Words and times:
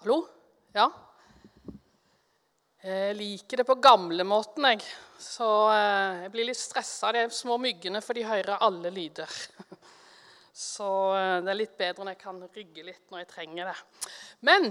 Hallo? 0.00 0.22
Ja? 0.72 0.86
Jeg 2.80 3.16
liker 3.18 3.60
det 3.60 3.66
på 3.68 3.74
gamlemåten, 3.84 4.64
jeg. 4.70 4.86
Så 5.20 5.44
eh, 5.74 6.22
jeg 6.22 6.30
blir 6.32 6.48
litt 6.48 6.56
stressa 6.56 7.10
av 7.10 7.18
de 7.18 7.24
små 7.36 7.58
myggene, 7.60 8.00
for 8.00 8.16
de 8.16 8.22
hører 8.24 8.64
alle 8.64 8.88
lyder. 8.96 9.28
Så 10.56 10.88
eh, 11.18 11.34
det 11.44 11.52
er 11.52 11.58
litt 11.60 11.76
bedre 11.76 12.08
når 12.08 12.16
jeg 12.16 12.20
kan 12.22 12.40
rygge 12.56 12.86
litt 12.86 13.12
når 13.12 13.26
jeg 13.26 13.30
trenger 13.34 13.68
det. 13.68 13.76
Men 14.48 14.70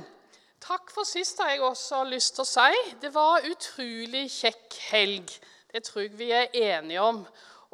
takk 0.66 0.90
for 0.98 1.06
sist 1.06 1.46
har 1.46 1.54
jeg 1.54 1.62
også 1.68 2.02
lyst 2.10 2.40
til 2.40 2.48
å 2.48 2.50
si. 2.56 2.84
Det 3.06 3.14
var 3.14 3.46
utrolig 3.54 4.26
kjekk 4.34 4.82
helg. 4.88 5.38
Det 5.70 5.86
tror 5.86 6.08
jeg 6.08 6.18
vi 6.18 6.34
er 6.42 6.50
enige 6.74 7.06
om. 7.06 7.22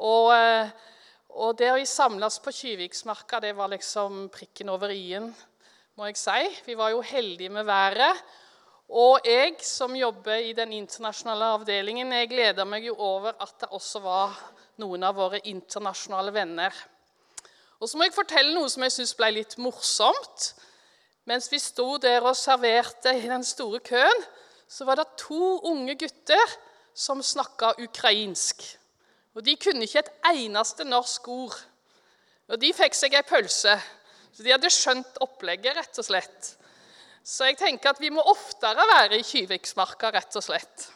Og, 0.04 0.32
eh, 0.36 0.76
og 1.32 1.56
det 1.56 1.72
å 1.72 1.80
samles 1.88 2.36
på 2.44 2.52
Kyviksmarka, 2.60 3.40
det 3.48 3.56
var 3.56 3.72
liksom 3.72 4.26
prikken 4.36 4.76
over 4.76 4.92
i-en, 4.92 5.32
må 5.96 6.10
jeg 6.10 6.18
si. 6.20 6.40
Vi 6.66 6.74
var 6.76 6.90
jo 6.92 7.00
heldige 7.00 7.48
med 7.48 7.64
været. 7.64 8.18
Og 8.88 9.20
jeg 9.24 9.56
som 9.64 9.94
jobber 9.96 10.34
i 10.44 10.52
den 10.52 10.72
internasjonale 10.72 11.44
avdelingen, 11.56 12.12
jeg 12.12 12.28
gleder 12.28 12.68
meg 12.68 12.84
jo 12.84 12.94
over 13.00 13.32
at 13.40 13.54
det 13.60 13.70
også 13.72 14.02
var 14.04 14.36
noen 14.76 15.06
av 15.08 15.16
våre 15.16 15.40
internasjonale 15.48 16.34
venner. 16.36 16.76
Og 17.80 17.88
så 17.88 17.96
må 17.96 18.04
jeg 18.04 18.14
fortelle 18.14 18.52
noe 18.54 18.68
som 18.68 18.84
jeg 18.84 18.92
syns 18.92 19.16
ble 19.16 19.32
litt 19.38 19.56
morsomt. 19.56 20.52
Mens 21.24 21.48
vi 21.50 21.58
sto 21.64 21.96
der 21.96 22.28
og 22.28 22.36
serverte 22.36 23.16
i 23.16 23.26
den 23.26 23.44
store 23.44 23.80
køen, 23.80 24.24
så 24.68 24.84
var 24.84 25.00
det 25.00 25.16
to 25.24 25.56
unge 25.64 25.96
gutter 25.96 26.56
som 26.94 27.24
snakka 27.24 27.72
ukrainsk. 27.80 28.62
Og 29.34 29.44
De 29.44 29.56
kunne 29.56 29.88
ikke 29.88 30.04
et 30.04 30.14
eneste 30.36 30.84
norsk 30.84 31.28
ord. 31.28 31.56
Og 32.52 32.60
De 32.60 32.76
fikk 32.76 32.94
seg 32.94 33.16
ei 33.16 33.24
pølse. 33.24 33.80
Så 34.36 34.44
de 34.44 34.52
hadde 34.52 34.68
skjønt 34.68 35.16
opplegget, 35.24 35.78
rett 35.78 35.98
og 36.02 36.04
slett. 36.04 36.50
Så 37.24 37.48
jeg 37.48 37.56
tenker 37.56 37.94
at 37.94 38.02
vi 38.02 38.10
må 38.12 38.20
oftere 38.28 38.84
være 38.92 39.16
i 39.16 39.24
Kyviksmarka, 39.24 40.10
rett 40.12 40.36
og 40.36 40.44
slett. 40.44 40.90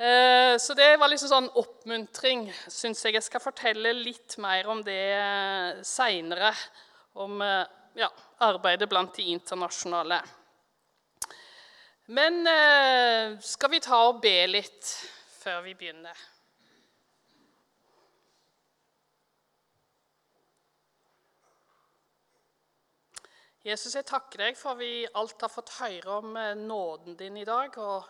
Eh, 0.00 0.56
så 0.56 0.74
det 0.74 0.88
var 0.96 1.12
liksom 1.12 1.28
sånn 1.28 1.50
oppmuntring. 1.60 2.46
Syns 2.72 3.04
jeg 3.04 3.18
jeg 3.18 3.26
skal 3.28 3.44
fortelle 3.44 3.92
litt 3.98 4.38
mer 4.40 4.70
om 4.72 4.80
det 4.86 5.84
seinere. 5.86 6.54
Om 7.20 7.36
eh, 7.44 7.68
ja, 8.00 8.08
arbeidet 8.48 8.88
blant 8.88 9.12
de 9.20 9.28
internasjonale. 9.36 10.22
Men 12.16 12.42
eh, 12.48 13.38
skal 13.44 13.76
vi 13.76 13.84
ta 13.84 14.06
og 14.08 14.24
be 14.24 14.38
litt 14.48 14.96
før 15.36 15.60
vi 15.68 15.76
begynner? 15.76 16.31
Jesus, 23.62 23.92
jeg 23.94 24.08
takker 24.10 24.40
deg 24.42 24.56
for 24.58 24.74
vi 24.74 25.04
alt 25.14 25.38
har 25.44 25.50
fått 25.52 25.76
høre 25.76 26.16
om 26.18 26.32
eh, 26.34 26.56
nåden 26.58 27.14
din 27.14 27.36
i 27.38 27.44
dag, 27.46 27.76
og 27.78 28.08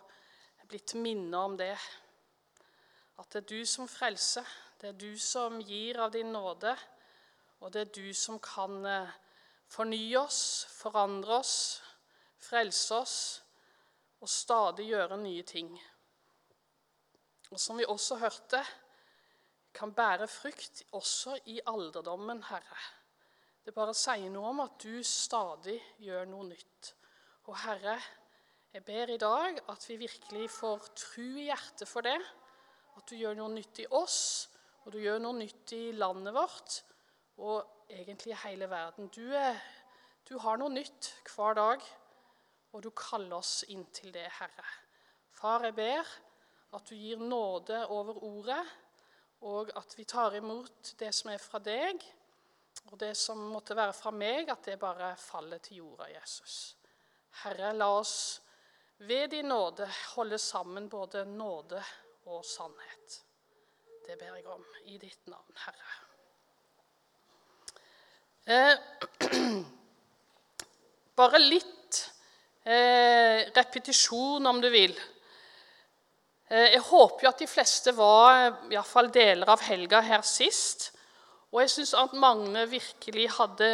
blitt 0.65 0.95
minnet 0.97 1.37
om 1.37 1.59
det. 1.61 1.75
At 3.21 3.35
det 3.35 3.43
er 3.43 3.51
du 3.51 3.67
som 3.69 3.85
frelser, 3.85 4.49
det 4.81 4.89
er 4.89 4.97
du 4.97 5.19
som 5.21 5.59
gir 5.61 6.01
av 6.01 6.15
din 6.15 6.33
nåde, 6.33 6.73
og 7.61 7.75
det 7.75 7.83
er 7.83 7.91
du 7.99 8.15
som 8.17 8.39
kan 8.41 8.79
eh, 8.89 9.13
fornye 9.69 10.23
oss, 10.23 10.41
forandre 10.73 11.37
oss, 11.43 11.55
frelse 12.41 13.03
oss 13.03 13.19
og 14.25 14.33
stadig 14.33 14.89
gjøre 14.89 15.21
nye 15.21 15.45
ting. 15.45 15.69
Og 17.53 17.61
som 17.61 17.77
vi 17.77 17.85
også 17.85 18.23
hørte, 18.25 18.65
kan 19.77 19.93
bære 19.93 20.33
frukt 20.33 20.87
også 20.97 21.37
i 21.45 21.61
alderdommen, 21.69 22.41
Herre. 22.49 22.83
Det 23.63 23.71
bare 23.75 23.95
sier 23.95 24.31
noe 24.33 24.49
om 24.51 24.61
at 24.65 24.75
du 24.83 25.05
stadig 25.07 25.77
gjør 26.03 26.27
noe 26.27 26.49
nytt. 26.49 26.89
Og 27.47 27.55
Herre, 27.63 27.95
jeg 28.75 28.83
ber 28.89 29.13
i 29.15 29.21
dag 29.23 29.61
at 29.71 29.85
vi 29.87 30.01
virkelig 30.01 30.49
får 30.51 30.89
tru 30.99 31.29
i 31.39 31.45
hjertet 31.47 31.87
for 31.87 32.03
det. 32.03 32.19
At 32.99 33.07
du 33.07 33.15
gjør 33.15 33.37
noe 33.39 33.53
nytt 33.55 33.79
i 33.85 33.87
oss, 33.95 34.49
og 34.83 34.97
du 34.97 34.99
gjør 34.99 35.23
noe 35.23 35.39
nytt 35.39 35.75
i 35.77 35.93
landet 35.95 36.35
vårt, 36.35 36.81
og 37.39 37.87
egentlig 37.87 38.33
i 38.35 38.41
hele 38.43 38.67
verden. 38.71 39.07
Du, 39.15 39.31
er, 39.31 39.61
du 40.27 40.35
har 40.43 40.59
noe 40.59 40.73
nytt 40.75 41.13
hver 41.31 41.55
dag, 41.55 41.87
og 42.73 42.83
du 42.83 42.91
kaller 42.99 43.37
oss 43.39 43.61
inn 43.71 43.85
til 43.95 44.11
det, 44.15 44.27
Herre. 44.41 44.67
Far, 45.39 45.63
jeg 45.69 45.77
ber 45.79 46.11
at 46.75 46.91
du 46.91 46.97
gir 46.99 47.23
nåde 47.23 47.85
over 47.95 48.19
ordet, 48.27 48.65
og 49.47 49.71
at 49.79 49.95
vi 49.99 50.09
tar 50.09 50.35
imot 50.39 50.97
det 50.99 51.13
som 51.15 51.31
er 51.31 51.41
fra 51.43 51.63
deg 51.63 52.03
og 52.91 52.99
det 52.99 53.15
som 53.17 53.41
måtte 53.53 53.77
være 53.77 53.95
fra 53.97 54.13
meg, 54.15 54.51
at 54.53 54.65
det 54.69 54.79
bare 54.81 55.15
faller 55.17 55.61
til 55.65 55.83
jorda, 55.83 56.09
Jesus. 56.13 56.77
Herre, 57.43 57.73
la 57.73 57.89
oss 57.97 58.17
ved 59.09 59.31
din 59.31 59.49
nåde 59.49 59.89
holde 60.15 60.39
sammen 60.39 60.89
både 60.89 61.25
nåde 61.25 61.81
og 62.31 62.45
sannhet. 62.47 63.23
Det 64.07 64.19
ber 64.19 64.37
jeg 64.37 64.47
om 64.51 64.65
i 64.85 64.99
ditt 64.99 65.27
navn, 65.31 65.57
Herre. 65.65 65.91
Eh, 68.45 68.75
bare 71.23 71.41
litt 71.43 72.01
eh, 72.65 73.49
repetisjon, 73.55 74.47
om 74.47 74.61
du 74.61 74.69
vil. 74.71 74.95
Eh, 76.49 76.73
jeg 76.75 76.83
håper 76.89 77.27
jo 77.27 77.31
at 77.31 77.45
de 77.45 77.51
fleste 77.51 77.95
var 77.97 78.69
iallfall 78.73 79.11
deler 79.15 79.51
av 79.55 79.63
helga 79.67 80.03
her 80.05 80.27
sist. 80.27 80.91
Og 81.53 81.61
jeg 81.61 81.71
syns 81.71 81.91
at 82.01 82.13
Magne 82.17 82.63
virkelig 82.71 83.27
hadde 83.37 83.67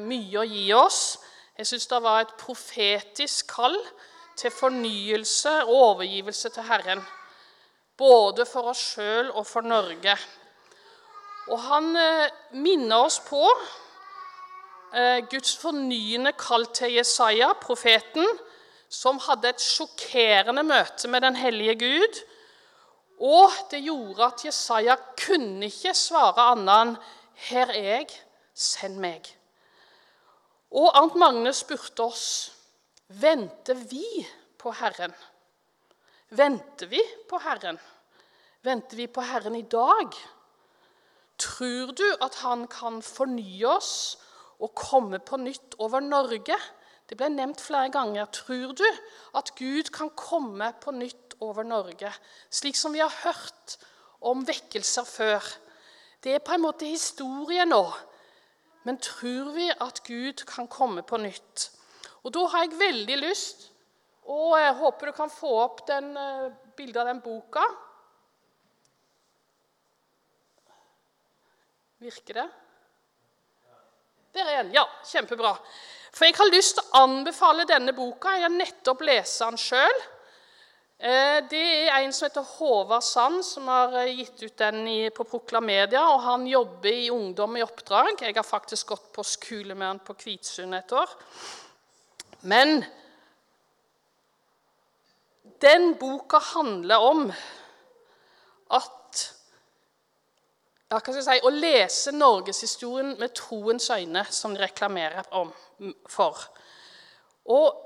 mye 0.00 0.38
å 0.40 0.44
gi 0.48 0.70
oss. 0.72 1.00
Jeg 1.58 1.68
syns 1.68 1.88
det 1.90 1.98
var 2.00 2.22
et 2.22 2.36
profetisk 2.40 3.50
kall 3.52 3.76
til 4.40 4.52
fornyelse 4.52 5.52
og 5.66 5.74
overgivelse 5.74 6.50
til 6.54 6.64
Herren. 6.64 7.02
Både 7.96 8.46
for 8.48 8.72
oss 8.72 8.80
sjøl 8.94 9.28
og 9.34 9.44
for 9.48 9.68
Norge. 9.68 10.16
Og 11.52 11.60
han 11.60 11.90
eh, 12.00 12.32
minner 12.56 13.04
oss 13.04 13.18
på 13.28 13.42
eh, 14.96 15.20
Guds 15.28 15.52
fornyende 15.60 16.32
kall 16.40 16.64
til 16.76 16.96
Jesaja, 16.96 17.52
profeten, 17.60 18.24
som 18.88 19.20
hadde 19.26 19.52
et 19.52 19.60
sjokkerende 19.60 20.64
møte 20.64 21.12
med 21.12 21.24
den 21.24 21.36
hellige 21.36 21.76
Gud. 21.84 22.24
Og 23.28 23.52
det 23.70 23.84
gjorde 23.84 24.26
at 24.32 24.44
Jesaja 24.48 24.96
kunne 25.20 25.68
ikke 25.68 25.94
svare 25.96 26.50
annet 26.52 26.74
enn 26.80 26.96
'Her 27.36 27.68
er 27.68 27.82
jeg, 27.82 28.06
send 28.54 28.96
meg'. 28.98 29.36
Og 30.70 30.88
Arnt 30.98 31.14
Magne 31.14 31.52
spurte 31.52 32.02
oss 32.02 32.52
venter 33.08 33.74
vi 33.74 34.26
på 34.58 34.72
Herren. 34.72 35.12
Venter 36.30 36.86
vi 36.90 37.02
på 37.28 37.38
Herren? 37.38 37.78
Venter 38.62 38.96
vi 38.96 39.06
på 39.06 39.22
Herren 39.22 39.54
i 39.54 39.62
dag? 39.62 40.16
Tror 41.38 41.92
du 41.92 42.06
at 42.24 42.40
han 42.42 42.66
kan 42.72 43.02
fornye 43.02 43.68
oss 43.68 44.16
og 44.58 44.74
komme 44.74 45.20
på 45.20 45.36
nytt 45.36 45.76
over 45.78 46.00
Norge? 46.00 46.56
Det 47.06 47.18
ble 47.20 47.28
nevnt 47.30 47.60
flere 47.62 47.92
ganger. 47.94 48.26
Tror 48.34 48.72
du 48.74 48.86
at 49.38 49.52
Gud 49.58 49.92
kan 49.94 50.10
komme 50.16 50.72
på 50.82 50.96
nytt 50.96 51.36
over 51.44 51.62
Norge, 51.62 52.10
slik 52.50 52.76
som 52.76 52.96
vi 52.96 53.04
har 53.04 53.12
hørt 53.22 53.76
om 54.24 54.42
vekkelser 54.48 55.06
før? 55.06 55.44
Det 56.26 56.34
er 56.34 56.42
på 56.42 56.56
en 56.56 56.64
måte 56.66 56.88
historie 56.90 57.62
nå. 57.68 57.84
Men 58.86 58.98
tror 58.98 59.52
vi 59.54 59.70
at 59.70 60.02
Gud 60.06 60.42
kan 60.48 60.66
komme 60.66 61.06
på 61.06 61.20
nytt? 61.22 61.70
Og 62.26 62.34
Da 62.34 62.42
har 62.50 62.66
jeg 62.66 62.78
veldig 62.80 63.18
lyst 63.22 63.68
og 64.26 64.56
jeg 64.58 64.74
håper 64.80 65.06
du 65.06 65.14
kan 65.14 65.30
få 65.30 65.50
opp 65.62 65.84
den, 65.86 66.10
uh, 66.18 66.50
bildet 66.76 66.98
av 66.98 67.10
den 67.12 67.20
boka. 67.22 67.62
Virker 72.02 72.40
det? 72.40 72.46
Der 74.34 74.50
er 74.50 74.64
den. 74.64 74.74
Ja, 74.74 74.82
kjempebra. 75.06 75.54
For 76.12 76.26
jeg 76.26 76.36
har 76.36 76.50
lyst 76.50 76.76
til 76.76 76.84
å 76.90 77.04
anbefale 77.06 77.64
denne 77.70 77.94
boka. 77.96 78.34
Jeg 78.34 78.48
har 78.48 78.52
nettopp 78.52 79.06
lest 79.06 79.40
den 79.44 79.56
sjøl. 79.60 80.02
Eh, 80.96 81.42
det 81.50 81.62
er 81.90 81.98
en 82.00 82.12
som 82.16 82.24
heter 82.24 82.44
Håvard 82.56 83.04
Sand, 83.04 83.42
som 83.44 83.66
har 83.68 83.92
eh, 84.00 84.14
gitt 84.16 84.46
ut 84.46 84.56
den 84.56 84.86
på 85.12 85.26
Proklamedia. 85.28 86.00
og 86.08 86.22
Han 86.24 86.46
jobber 86.48 86.88
i 86.88 87.10
Ungdom 87.12 87.56
i 87.56 87.64
oppdrag. 87.64 88.14
Jeg 88.22 88.36
har 88.36 88.46
faktisk 88.46 88.94
gått 88.94 89.10
på 89.12 89.24
skole 89.24 89.74
med 89.74 89.86
han 89.86 90.00
på 90.00 90.16
Kvitsund 90.16 90.74
et 90.74 90.92
år. 90.96 91.12
Men 92.48 92.80
den 95.60 95.94
boka 96.00 96.40
handler 96.54 97.04
om 97.04 97.26
at 98.70 98.92
ja, 100.88 101.00
si, 101.02 101.40
Å 101.42 101.50
lese 101.50 102.12
norgeshistorien 102.14 103.18
med 103.20 103.34
troens 103.36 103.90
øyne, 103.90 104.24
som 104.30 104.54
de 104.54 104.62
reklamerer 104.64 105.28
om, 105.34 105.52
for. 106.08 106.40
Og 107.52 107.85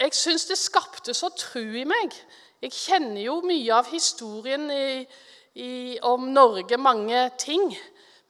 jeg 0.00 0.14
syns 0.16 0.46
det 0.48 0.56
skapte 0.58 1.14
så 1.16 1.28
tru 1.36 1.76
i 1.76 1.84
meg. 1.88 2.14
Jeg 2.60 2.72
kjenner 2.72 3.20
jo 3.22 3.40
mye 3.44 3.72
av 3.76 3.88
historien 3.92 4.66
i, 4.72 5.04
i, 5.60 5.72
om 6.04 6.30
Norge, 6.32 6.76
mange 6.80 7.26
ting. 7.40 7.66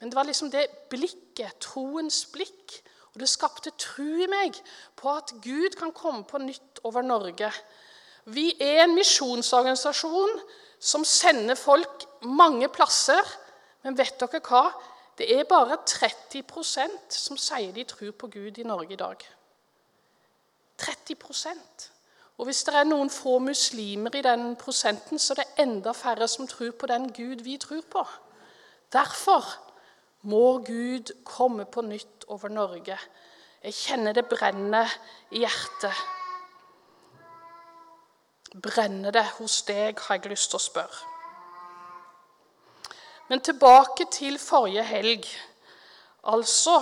Men 0.00 0.11
det 0.11 0.19
var 0.19 0.26
liksom 0.26 0.50
det 0.50 0.67
blikket, 0.90 1.61
troens 1.62 2.25
blikk, 2.32 2.81
Og 3.11 3.19
det 3.19 3.26
skapte 3.26 3.72
tro 3.75 4.06
i 4.22 4.28
meg 4.31 4.55
på 4.94 5.11
at 5.11 5.32
Gud 5.43 5.75
kan 5.78 5.90
komme 5.90 6.22
på 6.22 6.38
nytt 6.38 6.78
over 6.87 7.02
Norge. 7.02 7.50
Vi 8.31 8.52
er 8.62 8.84
en 8.84 8.94
misjonsorganisasjon 8.94 10.37
som 10.78 11.05
sender 11.05 11.58
folk 11.58 12.06
mange 12.22 12.69
plasser. 12.70 13.26
Men 13.82 13.99
vet 13.99 14.14
dere 14.20 14.40
hva? 14.46 14.62
Det 15.19 15.26
er 15.34 15.49
bare 15.50 15.82
30% 15.82 17.19
som 17.19 17.37
sier 17.37 17.75
de 17.75 17.84
tror 17.84 18.14
på 18.14 18.31
Gud 18.31 18.62
i 18.62 18.69
Norge 18.69 18.94
i 18.94 19.00
dag. 19.00 19.26
30% 20.81 21.91
Og 22.38 22.44
hvis 22.49 22.62
det 22.65 22.75
er 22.75 22.87
noen 22.88 23.11
få 23.12 23.38
muslimer 23.38 24.15
i 24.17 24.23
den 24.25 24.55
prosenten, 24.56 25.19
så 25.19 25.35
er 25.35 25.43
det 25.43 25.65
enda 25.67 25.93
færre 25.93 26.29
som 26.29 26.49
tror 26.49 26.71
på 26.73 26.88
den 26.88 27.11
Gud 27.12 27.43
vi 27.44 27.59
tror 27.61 27.82
på. 27.91 28.05
Derfor 28.93 29.44
må 30.23 30.59
Gud 30.65 31.12
komme 31.25 31.65
på 31.65 31.82
nytt 31.82 32.25
over 32.29 32.49
Norge. 32.49 32.99
Jeg 33.62 33.75
kjenner 33.75 34.17
det 34.17 34.25
brenner 34.29 34.88
i 35.31 35.44
hjertet. 35.44 36.00
Brenner 38.62 39.12
det 39.12 39.27
hos 39.37 39.62
deg, 39.69 40.00
har 40.00 40.17
jeg 40.17 40.32
lyst 40.32 40.50
til 40.50 40.59
å 40.59 40.65
spørre. 40.65 41.06
Men 43.29 43.44
tilbake 43.47 44.09
til 44.11 44.38
forrige 44.43 44.82
helg. 44.82 45.29
Altså 46.25 46.81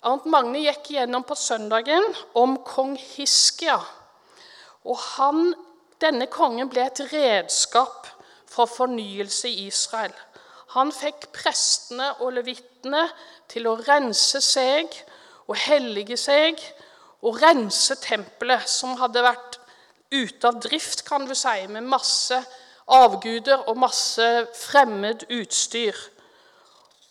Arnt 0.00 0.24
Magne 0.32 0.62
gikk 0.64 0.94
gjennom 0.94 1.26
på 1.28 1.36
søndagen 1.36 2.06
om 2.40 2.54
kong 2.64 2.94
Hiskia. 2.96 3.74
Og 4.88 4.96
han, 4.96 5.50
denne 6.00 6.24
kongen 6.32 6.70
ble 6.72 6.86
et 6.88 7.02
redskap 7.10 8.08
for 8.48 8.70
fornyelse 8.70 9.50
i 9.50 9.66
Israel. 9.66 10.14
Han 10.72 10.88
fikk 10.94 11.26
prestene 11.36 12.14
og 12.24 12.32
levittene 12.38 13.02
til 13.52 13.68
å 13.68 13.76
rense 13.82 14.40
seg 14.40 14.88
og 15.50 15.58
hellige 15.66 16.16
seg 16.16 16.56
og 17.20 17.36
rense 17.42 17.98
tempelet, 18.00 18.64
som 18.72 18.96
hadde 19.02 19.20
vært 19.26 19.58
ute 20.14 20.48
av 20.48 20.62
drift, 20.64 21.04
kan 21.04 21.28
du 21.28 21.34
si, 21.36 21.66
med 21.68 21.84
masse 21.84 22.40
avguder 22.88 23.68
og 23.68 23.76
masse 23.84 24.30
fremmed 24.56 25.26
utstyr. 25.28 25.98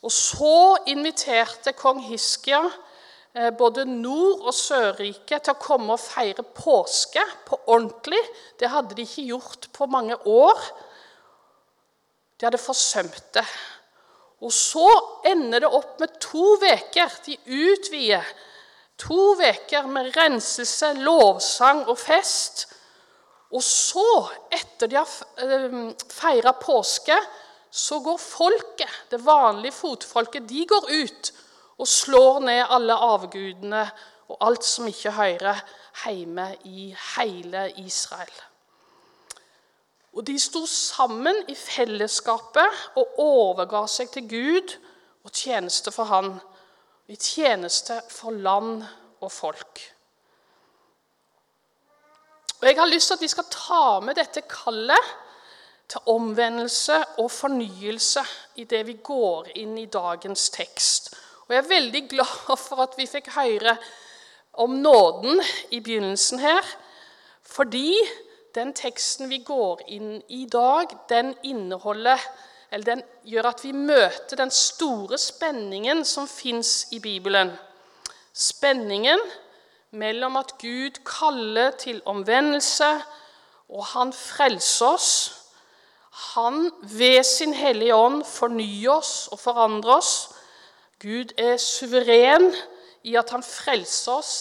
Og 0.06 0.12
så 0.13 0.78
inviterte 0.88 1.74
kong 1.75 2.00
Hiskia 2.07 2.62
eh, 3.34 3.50
både 3.51 3.84
Nord- 3.86 4.46
og 4.48 4.56
Sørriket 4.56 5.44
til 5.44 5.56
å 5.56 5.60
komme 5.60 5.96
og 5.96 6.04
feire 6.04 6.46
påske 6.56 7.24
på 7.48 7.60
ordentlig. 7.68 8.22
Det 8.60 8.72
hadde 8.72 8.96
de 8.96 9.04
ikke 9.04 9.28
gjort 9.34 9.68
på 9.75 9.90
mange 9.92 10.16
år. 10.24 10.63
De 12.40 12.48
hadde 12.48 12.62
forsømt 12.62 13.34
det. 13.36 13.46
Og 14.40 14.54
så 14.56 14.88
ender 15.28 15.66
det 15.66 15.72
opp 15.75 16.00
med 16.00 16.16
to 16.24 16.56
uker. 16.56 17.19
De 17.25 17.36
utvider. 17.44 18.24
To 19.04 19.34
uker 19.36 19.88
med 19.92 20.13
renselse, 20.16 20.94
lovsang 21.04 21.84
og 21.92 22.00
fest. 22.00 22.69
Og 23.52 23.63
så, 23.66 24.07
etter 24.54 24.88
de 24.88 25.00
har 25.00 25.12
eh, 25.44 25.78
feira 26.13 26.54
påske, 26.56 27.16
så 27.71 28.00
går 28.00 28.18
folket, 28.18 28.89
det 29.12 29.21
vanlige 29.25 29.75
fotfolket, 29.75 30.50
de 30.50 30.66
går 30.66 30.89
ut 30.89 31.31
og 31.80 31.88
slår 31.88 32.39
ned 32.44 32.63
alle 32.69 32.95
avgudene 32.95 33.83
og 34.30 34.38
alt 34.45 34.66
som 34.66 34.88
ikke 34.89 35.13
hører 35.16 35.62
hjemme 36.06 36.51
i 36.66 36.89
hele 37.16 37.69
Israel. 37.81 38.33
Og 40.13 40.25
de 40.27 40.36
sto 40.42 40.66
sammen 40.66 41.44
i 41.48 41.56
fellesskapet 41.56 42.98
og 42.98 43.19
overga 43.21 43.86
seg 43.88 44.10
til 44.13 44.25
Gud 44.30 44.74
og 45.24 45.31
tjeneste 45.31 45.94
for 45.94 46.10
Han. 46.10 46.33
I 47.10 47.16
tjeneste 47.16 48.01
for 48.10 48.31
land 48.31 48.83
og 49.21 49.31
folk. 49.31 49.81
Og 52.60 52.68
Jeg 52.68 52.75
har 52.77 52.92
lyst 52.92 53.07
til 53.07 53.18
at 53.18 53.21
vi 53.21 53.31
skal 53.31 53.48
ta 53.54 54.00
med 54.04 54.18
dette 54.19 54.44
kallet 54.50 55.13
til 55.89 56.12
omvendelse 56.13 56.97
og 57.18 57.31
fornyelse 57.31 58.24
i 58.62 58.63
det 58.69 58.83
vi 58.88 59.00
går 59.03 59.50
inn 59.56 59.77
i 59.77 59.88
dagens 59.89 60.50
tekst. 60.53 61.13
Og 61.47 61.56
Jeg 61.56 61.63
er 61.63 61.69
veldig 61.69 62.03
glad 62.09 62.57
for 62.68 62.83
at 62.83 62.97
vi 62.97 63.07
fikk 63.09 63.31
høre 63.36 63.77
om 64.53 64.77
nåden 64.83 65.41
i 65.71 65.80
begynnelsen 65.80 66.39
her. 66.39 66.65
Fordi 67.44 67.95
den 68.56 68.74
teksten 68.74 69.30
vi 69.30 69.41
går 69.45 69.81
inn 69.88 70.19
i 70.27 70.44
i 70.44 70.45
dag, 70.45 70.88
den 71.09 71.36
inneholder 71.44 72.19
eller 72.71 72.85
den 72.85 73.01
gjør 73.25 73.50
at 73.50 73.63
vi 73.63 73.71
møter 73.74 74.38
den 74.38 74.51
store 74.53 75.18
spenningen 75.18 76.03
som 76.06 76.27
fins 76.30 76.88
i 76.94 77.00
Bibelen. 77.00 77.51
Spenningen 78.33 79.19
mellom 79.92 80.38
at 80.38 80.53
Gud 80.62 81.01
kaller 81.06 81.71
til 81.71 82.01
omvendelse, 82.06 82.89
og 83.69 83.85
han 83.85 84.13
frelser 84.13 84.85
oss. 84.85 85.38
Han 86.09 86.71
ved 86.81 87.23
sin 87.23 87.53
Hellige 87.53 87.95
Ånd 87.95 88.23
fornyer 88.25 88.97
oss 88.97 89.27
og 89.31 89.39
forandrer 89.39 90.00
oss. 90.00 90.29
Gud 91.00 91.33
er 91.38 91.57
suveren 91.61 92.50
i 93.07 93.15
at 93.15 93.29
han 93.31 93.44
frelser 93.45 94.19
oss 94.19 94.33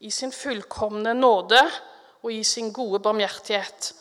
i 0.00 0.10
sin 0.14 0.32
fullkomne 0.32 1.14
nåde 1.14 1.60
og 2.22 2.30
i 2.32 2.42
sin 2.44 2.72
gode 2.72 3.00
barmhjertighet. 3.02 3.92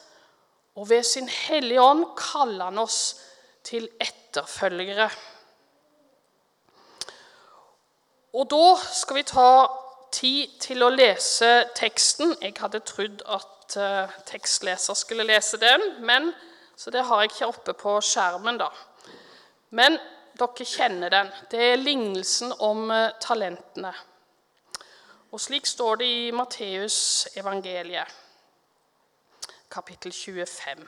Og 0.77 0.89
ved 0.89 1.03
sin 1.03 1.29
Hellige 1.29 1.81
Ånd 1.81 2.05
kaller 2.17 2.69
han 2.69 2.77
oss 2.77 3.15
til 3.63 3.89
etterfølgere. 3.99 5.09
Og 8.37 8.45
da 8.51 8.75
skal 8.93 9.17
vi 9.17 9.25
ta 9.27 9.49
tid 10.13 10.57
til 10.61 10.83
å 10.85 10.91
lese 10.93 11.49
teksten. 11.75 12.35
Jeg 12.41 12.53
hadde 12.59 12.83
trodd 12.85 13.23
at 13.25 13.77
uh, 13.81 14.17
tekstleser 14.29 14.97
skulle 14.97 15.25
lese 15.27 15.57
den, 15.61 15.83
men, 16.05 16.29
så 16.77 16.93
det 16.93 17.03
har 17.09 17.23
jeg 17.23 17.31
ikke 17.31 17.49
oppe 17.49 17.73
på 17.73 17.95
skjermen. 18.05 18.59
da. 18.61 18.69
Men 19.73 19.97
dere 20.37 20.69
kjenner 20.69 21.09
den. 21.09 21.33
Det 21.51 21.63
er 21.71 21.81
lignelsen 21.81 22.53
om 22.61 22.91
uh, 22.93 23.09
talentene. 23.19 23.91
Og 25.33 25.41
slik 25.41 25.65
står 25.67 25.99
det 25.99 26.07
i 26.07 26.31
Matteus 26.31 27.27
evangeliet, 27.35 28.13
kapittel 29.73 30.13
25. 30.13 30.85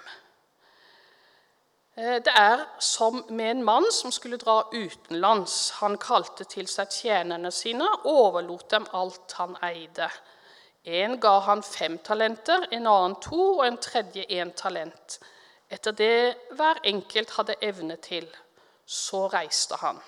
Eh, 1.99 2.21
det 2.23 2.31
er 2.35 2.63
som 2.79 3.25
med 3.29 3.51
en 3.51 3.63
mann 3.63 3.91
som 3.91 4.11
skulle 4.11 4.37
dra 4.39 4.61
utenlands. 4.71 5.71
Han 5.81 5.97
kalte 5.99 6.45
til 6.47 6.69
seg 6.71 6.93
tjenerne 6.93 7.51
sine 7.51 7.87
og 7.97 8.07
overlot 8.13 8.69
dem 8.71 8.87
alt 8.95 9.35
han 9.41 9.57
eide. 9.67 10.07
En 10.85 11.17
ga 11.19 11.33
han 11.43 11.63
fem 11.63 11.97
talenter, 11.99 12.69
en 12.71 12.87
annen 12.87 13.17
to 13.21 13.41
og 13.57 13.65
en 13.67 13.77
tredje 13.77 14.23
én 14.31 14.53
talent, 14.55 15.19
etter 15.69 15.93
det 15.93 16.35
hver 16.57 16.81
enkelt 16.83 17.35
hadde 17.37 17.59
evne 17.61 17.95
til. 18.01 18.27
Så 18.85 19.27
reiste 19.29 19.77
han. 19.83 20.01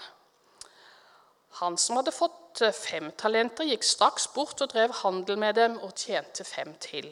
Han 1.60 1.78
som 1.78 2.00
hadde 2.00 2.14
fått 2.16 2.62
eh, 2.66 2.74
fem 2.74 3.12
talenter, 3.20 3.68
gikk 3.70 3.86
straks 3.86 4.30
bort 4.34 4.62
og 4.64 4.72
drev 4.72 4.96
handel 5.04 5.38
med 5.38 5.60
dem 5.60 5.78
og 5.84 5.94
tjente 6.00 6.46
fem 6.48 6.74
til. 6.82 7.12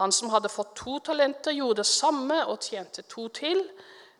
Han 0.00 0.12
som 0.12 0.32
hadde 0.34 0.50
fått 0.50 0.74
to 0.76 0.98
talenter, 1.06 1.54
gjorde 1.54 1.82
det 1.82 1.88
samme 1.88 2.40
og 2.50 2.60
tjente 2.66 3.06
to 3.08 3.28
til. 3.32 3.62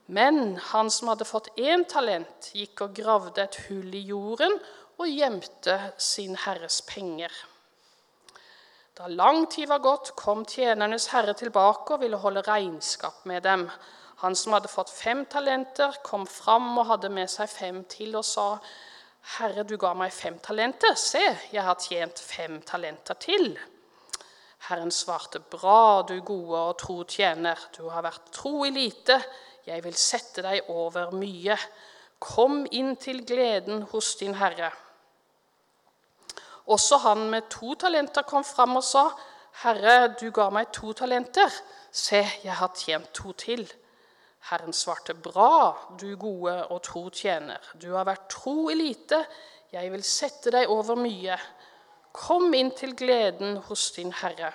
Men 0.06 0.56
han 0.70 0.90
som 0.92 1.10
hadde 1.10 1.26
fått 1.26 1.50
én 1.58 1.84
talent, 1.88 2.52
gikk 2.54 2.84
og 2.86 2.94
gravde 2.96 3.42
et 3.42 3.58
hull 3.66 3.90
i 3.96 4.04
jorden 4.12 4.54
og 5.00 5.10
gjemte 5.10 5.78
sin 5.98 6.36
herres 6.44 6.80
penger. 6.86 7.32
Da 8.94 9.08
lang 9.08 9.46
tid 9.50 9.68
var 9.68 9.80
gått, 9.82 10.12
kom 10.14 10.44
tjenernes 10.46 11.08
herre 11.10 11.32
tilbake 11.34 11.96
og 11.96 12.02
ville 12.04 12.18
holde 12.22 12.44
regnskap 12.46 13.24
med 13.26 13.42
dem. 13.42 13.64
Han 14.22 14.36
som 14.38 14.54
hadde 14.54 14.70
fått 14.70 14.92
fem 14.94 15.24
talenter, 15.26 15.96
kom 16.06 16.28
fram 16.30 16.68
og 16.78 16.86
hadde 16.92 17.10
med 17.10 17.30
seg 17.32 17.50
fem 17.50 17.80
til 17.90 18.14
og 18.14 18.24
sa:" 18.24 18.60
'Herre, 19.24 19.64
du 19.64 19.76
ga 19.76 19.94
meg 19.94 20.12
fem 20.12 20.38
talenter. 20.38 20.94
Se, 20.94 21.22
jeg 21.52 21.62
har 21.62 21.74
tjent 21.74 22.20
fem 22.20 22.60
talenter 22.62 23.14
til.' 23.14 23.58
Herren 24.68 24.90
svarte, 24.90 25.40
'Bra, 25.40 26.02
du 26.02 26.20
gode 26.20 26.58
og 26.58 26.78
tro 26.78 27.02
tjener. 27.04 27.58
Du 27.76 27.88
har 27.88 28.02
vært 28.02 28.30
tro 28.32 28.64
i 28.64 28.70
lite. 28.70 29.18
Jeg 29.66 29.84
vil 29.84 29.94
sette 29.94 30.42
deg 30.42 30.70
over 30.70 31.10
mye. 31.10 31.58
Kom 32.20 32.66
inn 32.70 32.96
til 32.96 33.26
gleden 33.26 33.82
hos 33.90 34.14
din 34.16 34.34
Herre.' 34.34 34.83
Også 36.66 36.96
han 36.96 37.30
med 37.30 37.48
to 37.50 37.74
talenter 37.74 38.22
kom 38.22 38.44
fram 38.44 38.76
og 38.76 38.84
sa, 38.84 39.10
'Herre, 39.62 40.14
du 40.20 40.30
ga 40.30 40.50
meg 40.50 40.72
to 40.72 40.92
talenter. 40.92 41.50
Se, 41.92 42.26
jeg 42.44 42.54
har 42.54 42.72
tjent 42.74 43.12
to 43.14 43.32
til.' 43.32 43.72
Herren 44.50 44.72
svarte, 44.72 45.14
'Bra, 45.14 45.76
du 46.00 46.16
gode 46.16 46.66
og 46.66 46.82
tro 46.82 47.10
tjener. 47.10 47.60
Du 47.82 47.94
har 47.94 48.04
vært 48.04 48.28
tro 48.28 48.68
i 48.68 48.74
lite. 48.74 49.26
Jeg 49.72 49.92
vil 49.92 50.02
sette 50.02 50.50
deg 50.50 50.68
over 50.68 50.94
mye. 50.94 51.38
Kom 52.12 52.54
inn 52.54 52.70
til 52.70 52.96
gleden 52.96 53.56
hos 53.56 53.90
din 53.90 54.12
Herre.' 54.12 54.52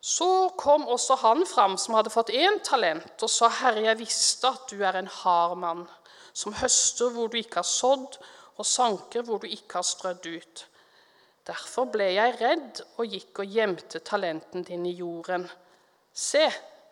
Så 0.00 0.50
kom 0.58 0.88
også 0.88 1.14
han 1.14 1.46
fram 1.46 1.78
som 1.78 1.94
hadde 1.94 2.10
fått 2.10 2.30
én 2.30 2.58
talent, 2.62 3.22
og 3.22 3.30
sa, 3.30 3.48
'Herre, 3.48 3.82
jeg 3.82 3.98
visste 3.98 4.48
at 4.48 4.70
du 4.70 4.82
er 4.84 4.98
en 4.98 5.06
hard 5.06 5.56
mann, 5.56 5.88
som 6.32 6.52
høster 6.52 7.10
hvor 7.10 7.26
du 7.26 7.36
ikke 7.36 7.62
har 7.62 7.62
sådd, 7.62 8.18
og 8.56 8.66
sanker 8.66 9.24
hvor 9.26 9.42
du 9.42 9.48
ikke 9.48 9.80
har 9.80 9.86
strødd 9.86 10.28
ut. 10.30 10.64
Derfor 11.44 11.90
ble 11.92 12.06
jeg 12.14 12.36
redd 12.40 12.80
og 12.96 13.10
gikk 13.10 13.42
og 13.42 13.56
gjemte 13.58 14.00
talenten 14.00 14.64
din 14.64 14.86
i 14.88 14.94
jorden. 14.96 15.44
Se, 16.14 16.46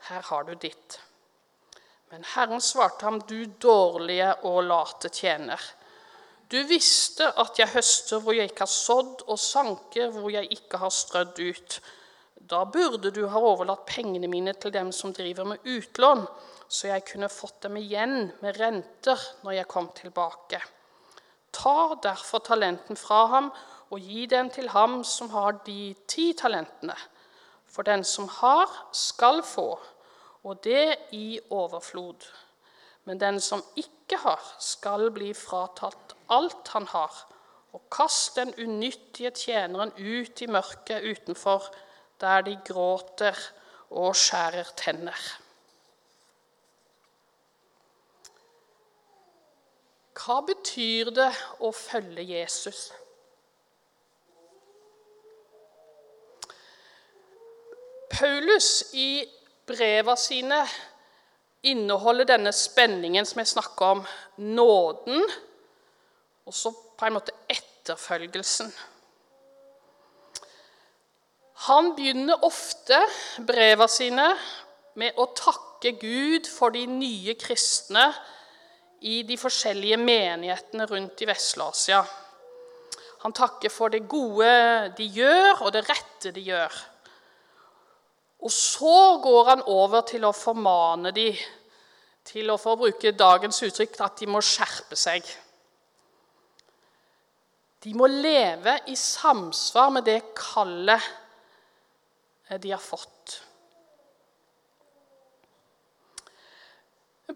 her 0.09 0.27
har 0.29 0.45
du 0.45 0.53
ditt. 0.61 0.99
Men 2.13 2.27
Herren 2.35 2.61
svarte 2.61 3.07
ham, 3.07 3.23
du 3.25 3.47
dårlige 3.47 4.35
og 4.45 4.59
late 4.67 5.09
tjener. 5.09 5.61
Du 6.53 6.59
visste 6.69 7.31
at 7.41 7.57
jeg 7.57 7.73
høster 7.73 8.21
hvor 8.21 8.37
jeg 8.37 8.51
ikke 8.51 8.67
har 8.67 8.73
sådd, 8.75 9.23
og 9.25 9.41
sanker 9.41 10.11
hvor 10.13 10.29
jeg 10.35 10.51
ikke 10.53 10.83
har 10.83 10.93
strødd 10.93 11.41
ut. 11.41 11.79
Da 12.37 12.67
burde 12.69 13.09
du 13.15 13.23
ha 13.33 13.41
overlatt 13.41 13.87
pengene 13.89 14.29
mine 14.29 14.53
til 14.61 14.75
dem 14.75 14.91
som 14.93 15.15
driver 15.17 15.49
med 15.49 15.65
utlån, 15.65 16.27
så 16.69 16.91
jeg 16.91 17.07
kunne 17.09 17.33
fått 17.33 17.63
dem 17.65 17.79
igjen 17.81 18.29
med 18.43 18.61
renter 18.61 19.25
når 19.47 19.63
jeg 19.63 19.71
kom 19.73 19.89
tilbake. 19.97 20.61
Ta 21.53 21.95
derfor 22.03 22.43
talenten 22.45 22.97
fra 22.97 23.27
ham 23.27 23.51
og 23.93 24.01
gi 24.01 24.27
den 24.27 24.51
til 24.51 24.71
ham 24.73 25.03
som 25.05 25.31
har 25.31 25.61
de 25.67 25.95
ti 26.09 26.33
talentene. 26.39 26.97
For 27.69 27.83
den 27.83 28.05
som 28.05 28.29
har, 28.29 28.69
skal 28.93 29.43
få, 29.45 29.81
og 30.45 30.65
det 30.65 30.97
i 31.13 31.41
overflod. 31.51 32.27
Men 33.05 33.21
den 33.21 33.41
som 33.41 33.63
ikke 33.77 34.19
har, 34.25 34.41
skal 34.59 35.11
bli 35.11 35.33
fratatt 35.35 36.17
alt 36.33 36.73
han 36.75 36.87
har. 36.93 37.13
Og 37.73 37.87
kast 37.93 38.37
den 38.37 38.53
unyttige 38.61 39.31
tjeneren 39.31 39.93
ut 39.97 40.43
i 40.45 40.47
mørket 40.47 41.05
utenfor, 41.05 41.71
der 42.21 42.45
de 42.45 42.59
gråter 42.67 43.39
og 43.91 44.17
skjærer 44.17 44.73
tenner. 44.77 45.19
Hva 50.23 50.39
betyr 50.47 51.11
det 51.11 51.31
å 51.67 51.73
følge 51.75 52.23
Jesus? 52.23 52.93
Paulus 58.13 58.69
i 58.95 59.25
breva 59.67 60.15
sine 60.21 60.61
inneholder 61.67 62.29
denne 62.29 62.53
spenningen 62.55 63.27
som 63.27 63.41
jeg 63.43 63.51
snakker 63.55 63.97
om. 63.97 64.03
Nåden 64.37 65.25
og 66.47 66.55
så 66.55 66.71
på 66.71 67.09
en 67.09 67.17
måte 67.17 67.35
etterfølgelsen. 67.51 68.71
Han 71.67 71.93
begynner 71.99 72.47
ofte 72.47 72.99
breva 73.47 73.89
sine 73.91 74.29
med 74.99 75.19
å 75.19 75.27
takke 75.35 75.95
Gud 75.99 76.47
for 76.51 76.75
de 76.75 76.85
nye 76.91 77.35
kristne 77.39 78.07
i 79.09 79.23
de 79.27 79.37
forskjellige 79.39 79.99
menighetene 79.99 80.87
rundt 80.87 81.23
i 81.25 81.27
Vest-Asia. 81.27 82.03
Han 83.23 83.35
takker 83.35 83.71
for 83.71 83.91
det 83.91 84.05
gode 84.11 84.49
de 84.99 85.07
gjør, 85.15 85.65
og 85.67 85.73
det 85.75 85.85
rette 85.89 86.33
de 86.35 86.43
gjør. 86.47 86.79
Og 88.43 88.51
så 88.51 89.19
går 89.23 89.51
han 89.53 89.63
over 89.71 90.03
til 90.07 90.27
å 90.27 90.35
formane 90.35 91.13
de, 91.15 91.29
til 92.27 92.51
å 92.51 92.59
for 92.59 92.79
bruke 92.79 93.15
dagens 93.15 93.63
uttrykk 93.67 94.01
at 94.03 94.19
de 94.23 94.31
må 94.31 94.43
skjerpe 94.43 94.99
seg. 94.99 95.27
De 97.83 97.95
må 97.99 98.07
leve 98.11 98.77
i 98.91 98.97
samsvar 98.99 99.91
med 99.95 100.07
det 100.07 100.21
kallet 100.39 101.03
eh, 102.49 102.59
de 102.63 102.71
har 102.71 102.83
fått. 102.83 103.41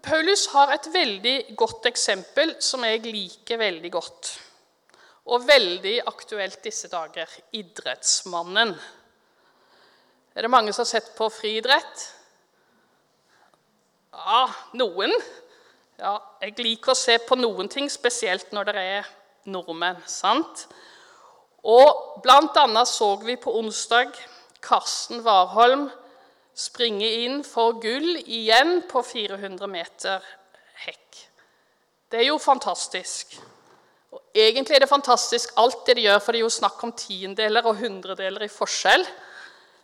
Paulus 0.03 0.47
har 0.53 0.73
et 0.75 0.87
veldig 0.93 1.35
godt 1.57 1.87
eksempel 1.89 2.55
som 2.63 2.83
jeg 2.85 3.01
liker 3.05 3.59
veldig 3.61 3.91
godt. 3.91 4.29
Og 5.27 5.47
veldig 5.47 5.95
aktuelt 6.07 6.61
disse 6.63 6.89
dager 6.91 7.31
idrettsmannen. 7.57 8.75
Er 10.37 10.45
det 10.45 10.51
mange 10.53 10.73
som 10.73 10.85
har 10.85 10.91
sett 10.91 11.09
på 11.17 11.27
friidrett? 11.33 12.05
Ja, 14.13 14.43
noen. 14.77 15.13
Ja, 15.97 16.13
jeg 16.43 16.53
liker 16.61 16.93
å 16.93 16.97
se 16.97 17.17
på 17.25 17.35
noen 17.39 17.69
ting, 17.69 17.89
spesielt 17.89 18.53
når 18.53 18.69
det 18.69 18.83
er 18.83 19.09
nordmenn. 19.49 20.03
sant? 20.05 20.67
Og 21.67 22.21
blant 22.23 22.55
annet 22.61 22.87
så 22.87 23.15
vi 23.23 23.35
på 23.35 23.55
onsdag 23.59 24.13
Karsten 24.63 25.23
Warholm 25.25 25.89
springe 26.57 27.07
inn 27.23 27.43
for 27.45 27.77
gull 27.81 28.15
igjen 28.23 28.81
på 28.89 29.03
400 29.05 29.69
meter 29.69 30.25
hekk. 30.87 31.21
Det 32.09 32.23
er 32.23 32.29
jo 32.31 32.39
fantastisk. 32.41 33.35
Og 34.15 34.21
egentlig 34.33 34.77
er 34.77 34.85
det 34.85 34.89
fantastisk 34.89 35.53
alt 35.59 35.83
det 35.85 35.97
de 35.99 36.07
gjør, 36.07 36.21
for 36.23 36.33
det 36.33 36.41
er 36.41 36.47
jo 36.47 36.55
snakk 36.57 36.81
om 36.87 36.95
tiendeler 36.97 37.67
og 37.67 37.77
hundredeler 37.81 38.47
i 38.47 38.51
forskjell. 38.51 39.05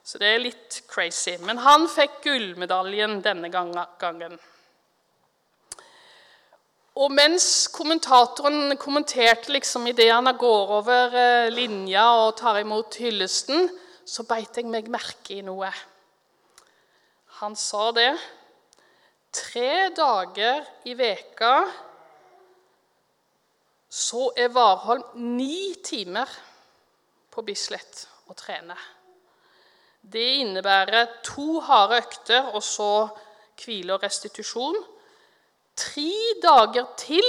Så 0.03 0.19
det 0.19 0.31
er 0.31 0.41
litt 0.41 0.81
crazy. 0.89 1.35
Men 1.45 1.61
han 1.63 1.85
fikk 1.91 2.23
gullmedaljen 2.25 3.19
denne 3.23 3.51
gangen. 3.53 4.39
Og 6.93 7.09
mens 7.13 7.67
kommentatoren 7.73 8.75
kommenterte 8.81 9.53
liksom 9.53 9.87
idet 9.89 10.11
han 10.11 10.29
går 10.37 10.75
over 10.79 11.15
eh, 11.17 11.53
linja 11.53 12.03
og 12.25 12.35
tar 12.37 12.59
imot 12.61 12.99
hyllesten, 13.01 13.65
så 14.05 14.25
beit 14.29 14.57
jeg 14.59 14.69
meg 14.69 14.91
merke 14.93 15.39
i 15.39 15.41
noe. 15.45 15.71
Han 17.43 17.57
sa 17.59 17.91
det. 17.91 18.11
Tre 19.35 19.89
dager 19.91 20.61
i 20.87 20.93
veka 20.95 21.55
så 23.91 24.29
er 24.39 24.53
Warholm 24.55 25.25
ni 25.35 25.73
timer 25.83 26.29
på 27.33 27.43
Bislett 27.43 28.05
og 28.31 28.37
trener. 28.39 28.79
Det 29.99 30.23
innebærer 30.45 31.19
to 31.27 31.59
harde 31.67 31.99
økter 32.05 32.47
og 32.53 32.63
så 32.63 33.09
hvile 33.59 33.97
og 33.97 34.07
restitusjon. 34.07 34.79
Tre 35.75 36.15
dager 36.47 36.95
til. 36.95 37.27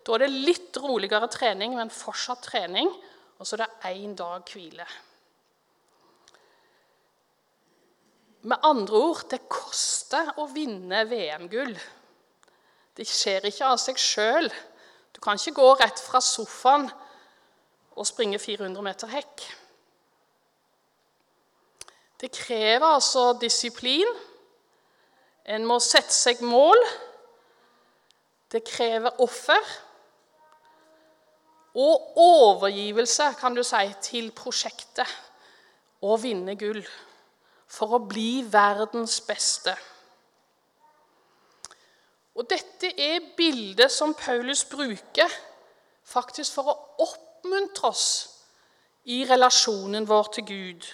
Da 0.00 0.16
er 0.16 0.24
det 0.24 0.32
litt 0.48 0.80
roligere 0.80 1.28
trening, 1.28 1.76
men 1.76 1.92
fortsatt 1.92 2.48
trening. 2.48 2.88
Og 3.36 3.44
så 3.44 3.58
er 3.58 3.66
det 3.66 3.92
én 3.92 4.16
dag 4.16 4.40
hvile. 4.56 4.88
Med 8.42 8.56
andre 8.64 8.96
ord 8.96 9.26
det 9.28 9.42
koster 9.52 10.30
å 10.40 10.46
vinne 10.48 11.02
VM-gull. 11.08 11.74
Det 12.96 13.04
skjer 13.08 13.44
ikke 13.50 13.68
av 13.68 13.80
seg 13.80 14.00
sjøl. 14.00 14.48
Du 15.12 15.20
kan 15.20 15.36
ikke 15.36 15.58
gå 15.58 15.66
rett 15.76 16.00
fra 16.00 16.22
sofaen 16.24 16.88
og 17.96 18.08
springe 18.08 18.40
400 18.40 18.84
meter 18.84 19.12
hekk. 19.12 19.44
Det 22.20 22.32
krever 22.32 22.86
altså 22.86 23.34
disiplin. 23.40 24.08
En 25.44 25.66
må 25.68 25.76
sette 25.84 26.14
seg 26.14 26.40
mål. 26.44 26.80
Det 28.50 28.64
krever 28.66 29.20
offer 29.20 29.70
og 31.80 32.16
overgivelse, 32.18 33.28
kan 33.38 33.54
du 33.54 33.62
si, 33.62 33.84
til 34.02 34.32
prosjektet 34.34 35.06
å 36.02 36.16
vinne 36.18 36.56
gull 36.58 36.82
for 37.70 37.96
å 37.96 38.02
bli 38.02 38.42
verdens 38.50 39.20
beste. 39.24 39.76
Og 42.34 42.48
Dette 42.50 42.90
er 42.98 43.30
bildet 43.36 43.92
som 43.92 44.14
Paulus 44.16 44.64
bruker 44.70 45.30
faktisk 46.10 46.56
for 46.56 46.72
å 46.72 46.78
oppmuntre 47.04 47.90
oss 47.90 48.08
i 49.10 49.22
relasjonen 49.28 50.08
vår 50.08 50.34
til 50.36 50.46
Gud. 50.48 50.90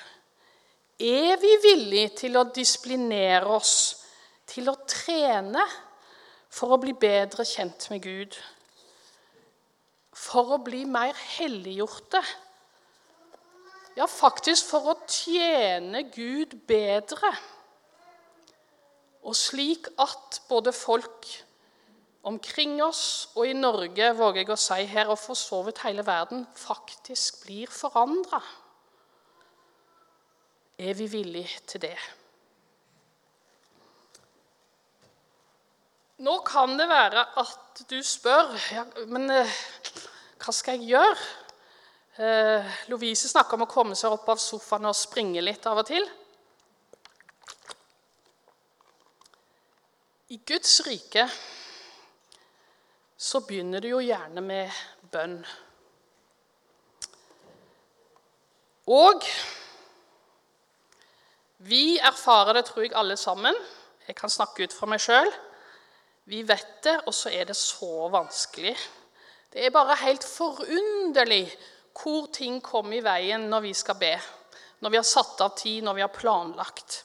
Er 1.01 1.37
vi 1.41 1.53
villige 1.63 2.15
til 2.23 2.39
å 2.41 2.47
disiplinere 2.57 3.57
oss, 3.57 3.77
til 4.49 4.69
å 4.73 4.79
trene? 4.89 5.65
for 6.57 6.73
å 6.73 6.81
bli 6.81 6.95
bedre 6.97 7.45
kjent 7.47 7.89
med 7.93 8.03
Gud. 8.05 8.37
For 10.17 10.57
å 10.57 10.63
bli 10.65 10.85
mer 10.89 11.17
helliggjorte. 11.37 12.23
Ja, 13.97 14.05
faktisk 14.05 14.69
for 14.69 14.93
å 14.93 14.95
tjene 15.09 16.03
Gud 16.13 16.53
bedre. 16.69 17.31
Og 19.25 19.35
slik 19.37 19.89
at 19.99 20.43
både 20.51 20.75
folk 20.77 21.31
omkring 22.27 22.77
oss 22.85 23.31
og 23.39 23.49
i 23.49 23.55
Norge, 23.57 24.11
våger 24.19 24.43
jeg 24.43 24.53
å 24.53 24.59
si 24.61 24.85
her, 24.91 25.09
og 25.09 25.19
for 25.23 25.39
så 25.39 25.63
vidt 25.65 25.81
hele 25.87 26.05
verden, 26.07 26.45
faktisk 26.59 27.47
blir 27.47 27.73
forandra. 27.73 28.43
Er 30.77 30.93
vi 30.99 31.09
villige 31.09 31.63
til 31.71 31.87
det? 31.87 31.97
Nå 36.27 36.39
kan 36.45 36.77
det 36.77 36.89
være 36.89 37.25
at 37.41 37.83
du 37.91 37.99
spør 38.05 38.53
ja, 38.73 38.85
men 39.09 39.29
eh, 39.33 39.59
hva 40.41 40.53
skal 40.53 40.81
jeg 40.81 40.97
gjøre. 40.97 41.46
Eh, 42.17 42.65
Lovise 42.89 43.29
snakker 43.29 43.59
om 43.59 43.67
å 43.67 43.69
komme 43.69 43.97
seg 43.99 44.15
opp 44.15 44.31
av 44.33 44.39
sofaen 44.41 44.89
og 44.89 44.97
springe 44.97 45.43
litt 45.43 45.67
av 45.69 45.83
og 45.83 45.85
til. 45.85 46.07
I 50.33 50.39
Guds 50.49 50.79
rike 50.87 51.27
så 53.21 53.43
begynner 53.45 53.85
det 53.85 53.93
jo 53.93 54.01
gjerne 54.01 54.47
med 54.49 54.81
bønn. 55.13 55.37
Og 58.97 59.29
vi 61.69 61.99
erfarer 62.01 62.57
det, 62.57 62.65
tror 62.71 62.89
jeg, 62.89 62.97
alle 62.97 63.21
sammen. 63.21 63.61
Jeg 64.09 64.17
kan 64.17 64.33
snakke 64.33 64.65
ut 64.65 64.73
fra 64.73 64.89
meg 64.89 65.05
sjøl. 65.05 65.29
Vi 66.33 66.41
vet 66.49 66.79
det, 66.89 66.97
og 67.05 67.13
så 67.13 67.29
er 67.29 67.45
det 67.45 67.61
så 67.61 68.09
vanskelig. 68.09 68.73
Det 69.53 69.69
er 69.69 69.75
bare 69.75 70.01
helt 70.01 70.25
forunderlig 70.25 71.45
hvor 71.97 72.29
ting 72.33 72.61
kommer 72.63 72.99
i 72.99 73.05
veien 73.05 73.49
når 73.51 73.65
vi 73.69 73.75
skal 73.75 73.99
be. 74.01 74.15
Når 74.85 74.93
vi 74.93 75.01
har 75.01 75.09
satt 75.09 75.41
av 75.41 75.55
tid, 75.57 75.83
når 75.85 75.97
vi 75.97 76.05
har 76.05 76.13
planlagt 76.13 77.05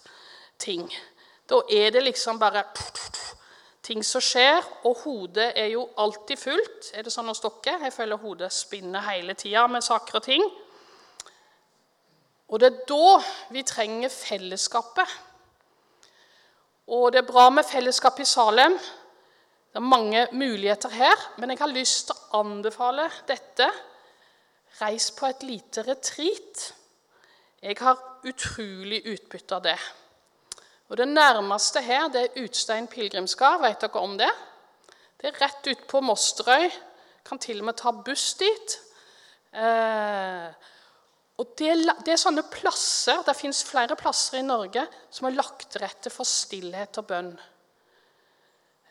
ting. 0.62 0.86
Da 1.50 1.62
er 1.72 1.92
det 1.92 2.04
liksom 2.04 2.40
bare 2.40 2.64
ting 3.82 4.04
som 4.06 4.24
skjer, 4.24 4.62
og 4.88 5.02
hodet 5.04 5.52
er 5.58 5.72
jo 5.74 5.88
alltid 6.00 6.40
fullt. 6.40 6.92
Er 6.94 7.04
det 7.04 7.14
sånn 7.14 7.32
hos 7.32 7.42
dere? 7.44 7.80
Jeg 7.88 7.96
føler 7.96 8.22
hodet 8.22 8.52
spinner 8.54 9.04
hele 9.10 9.36
tida 9.40 9.66
med 9.72 9.84
saker 9.84 10.20
og 10.20 10.28
ting. 10.28 10.46
Og 12.52 12.60
det 12.60 12.68
er 12.68 12.80
da 12.88 13.20
vi 13.56 13.64
trenger 13.68 14.12
fellesskapet. 14.12 15.20
Og 16.92 17.12
det 17.14 17.22
er 17.22 17.30
bra 17.30 17.48
med 17.54 17.68
fellesskap 17.68 18.20
i 18.20 18.28
Salem. 18.28 18.76
Det 19.72 19.80
er 19.80 19.88
mange 19.88 20.26
muligheter 20.36 20.92
her, 20.92 21.16
men 21.40 21.54
jeg 21.54 21.62
har 21.62 21.72
lyst 21.72 22.10
til 22.10 22.18
å 22.18 22.42
anbefale 22.42 23.08
dette. 23.30 23.70
Reis 24.80 25.12
på 25.12 25.28
et 25.28 25.44
lite 25.44 25.84
retreat. 25.84 26.72
Jeg 27.62 27.78
har 27.82 28.00
utrolig 28.25 29.01
utbytte 29.06 29.58
av 29.58 29.66
det. 29.66 29.78
Og 30.90 30.98
Det 30.98 31.08
nærmeste 31.08 31.82
her 31.82 32.08
det 32.12 32.22
er 32.22 32.44
Utstein 32.44 32.88
pilegrimsgard. 32.88 33.62
Vet 33.62 33.84
dere 33.84 34.01
om 34.01 34.18
det? 34.20 34.32
Det 35.22 35.30
er 35.30 35.40
rett 35.40 35.68
ute 35.68 35.88
på 35.88 36.01
Mosterøy. 36.01 36.72
Kan 37.24 37.40
til 37.40 37.62
og 37.62 37.70
med 37.70 37.78
ta 37.80 37.92
buss 37.92 38.34
dit. 38.40 38.78
Eh, 39.54 40.48
og 41.40 41.54
det, 41.58 41.72
det, 42.06 42.13
er 42.13 42.20
sånne 42.20 42.44
plasser, 42.51 43.24
Det 43.25 43.36
fins 43.36 43.63
flere 43.68 43.96
plasser 44.00 44.40
i 44.40 44.46
Norge 44.46 44.84
som 45.10 45.28
er 45.28 45.38
lagt 45.38 45.70
til 45.72 45.84
rette 45.84 46.12
for 46.13 46.28
stillhet 46.28 47.00
og 47.01 47.08
bønn. 47.10 47.32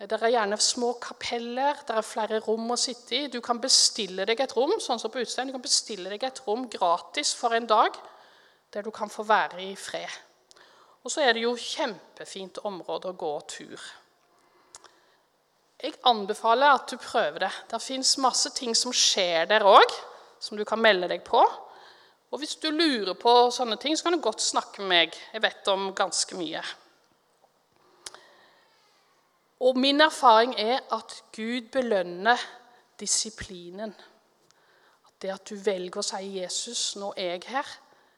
Det 0.00 0.16
er 0.16 0.32
gjerne 0.32 0.56
små 0.56 0.94
kapeller, 0.96 1.82
det 1.84 1.92
er 1.92 2.06
flere 2.06 2.38
rom 2.46 2.70
å 2.72 2.78
sitte 2.80 3.18
i. 3.18 3.26
Du 3.28 3.42
kan 3.44 3.58
bestille 3.60 4.24
deg 4.24 4.40
et 4.40 4.54
rom 4.56 4.78
sånn 4.80 5.00
som 5.02 5.12
på 5.12 5.20
utstein, 5.20 5.50
du 5.50 5.56
kan 5.58 5.64
bestille 5.64 6.08
deg 6.08 6.24
et 6.24 6.40
rom 6.46 6.64
gratis 6.72 7.34
for 7.36 7.52
en 7.52 7.68
dag, 7.68 7.98
der 8.72 8.86
du 8.86 8.88
kan 8.96 9.12
få 9.12 9.26
være 9.28 9.60
i 9.60 9.74
fred. 9.76 10.08
Og 11.04 11.12
så 11.12 11.26
er 11.26 11.36
det 11.36 11.44
jo 11.44 11.52
kjempefint 11.52 12.62
område 12.64 13.12
å 13.12 13.18
gå 13.20 13.34
tur. 13.52 13.84
Jeg 15.80 15.96
anbefaler 16.08 16.76
at 16.76 16.88
du 16.88 16.96
prøver 17.00 17.44
det. 17.44 17.52
Det 17.68 17.80
fins 17.84 18.16
masse 18.20 18.52
ting 18.56 18.72
som 18.76 18.92
skjer 18.96 19.48
der 19.52 19.64
òg, 19.68 19.94
som 20.40 20.56
du 20.56 20.64
kan 20.68 20.80
melde 20.80 21.08
deg 21.12 21.24
på. 21.28 21.40
Og 22.30 22.40
hvis 22.40 22.56
du 22.62 22.70
lurer 22.72 23.16
på 23.20 23.32
sånne 23.52 23.76
ting, 23.80 23.96
så 23.96 24.06
kan 24.06 24.16
du 24.16 24.24
godt 24.24 24.44
snakke 24.44 24.80
med 24.80 24.92
meg. 24.92 25.16
Jeg 25.34 25.44
vet 25.44 25.72
om 25.72 25.90
ganske 25.96 26.36
mye. 26.40 26.64
Og 29.60 29.78
min 29.78 30.00
erfaring 30.00 30.54
er 30.60 30.80
at 30.92 31.24
Gud 31.36 31.68
belønner 31.72 32.38
disiplinen. 33.00 33.94
Det 35.22 35.32
at 35.32 35.50
du 35.50 35.54
velger 35.54 36.00
å 36.00 36.02
si 36.02 36.22
'Jesus, 36.38 36.96
nå 36.96 37.12
er 37.16 37.34
jeg 37.34 37.42
her. 37.46 37.66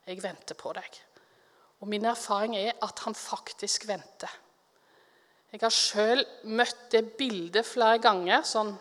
Jeg 0.06 0.22
venter 0.22 0.54
på 0.54 0.72
deg'. 0.72 1.00
Og 1.80 1.88
min 1.88 2.04
erfaring 2.04 2.56
er 2.56 2.72
at 2.82 2.98
han 2.98 3.14
faktisk 3.14 3.88
venter. 3.88 4.30
Jeg 5.52 5.60
har 5.62 5.70
sjøl 5.70 6.26
møtt 6.44 6.90
det 6.92 7.16
bildet 7.18 7.66
flere 7.66 7.98
ganger, 7.98 8.42
sånn 8.42 8.78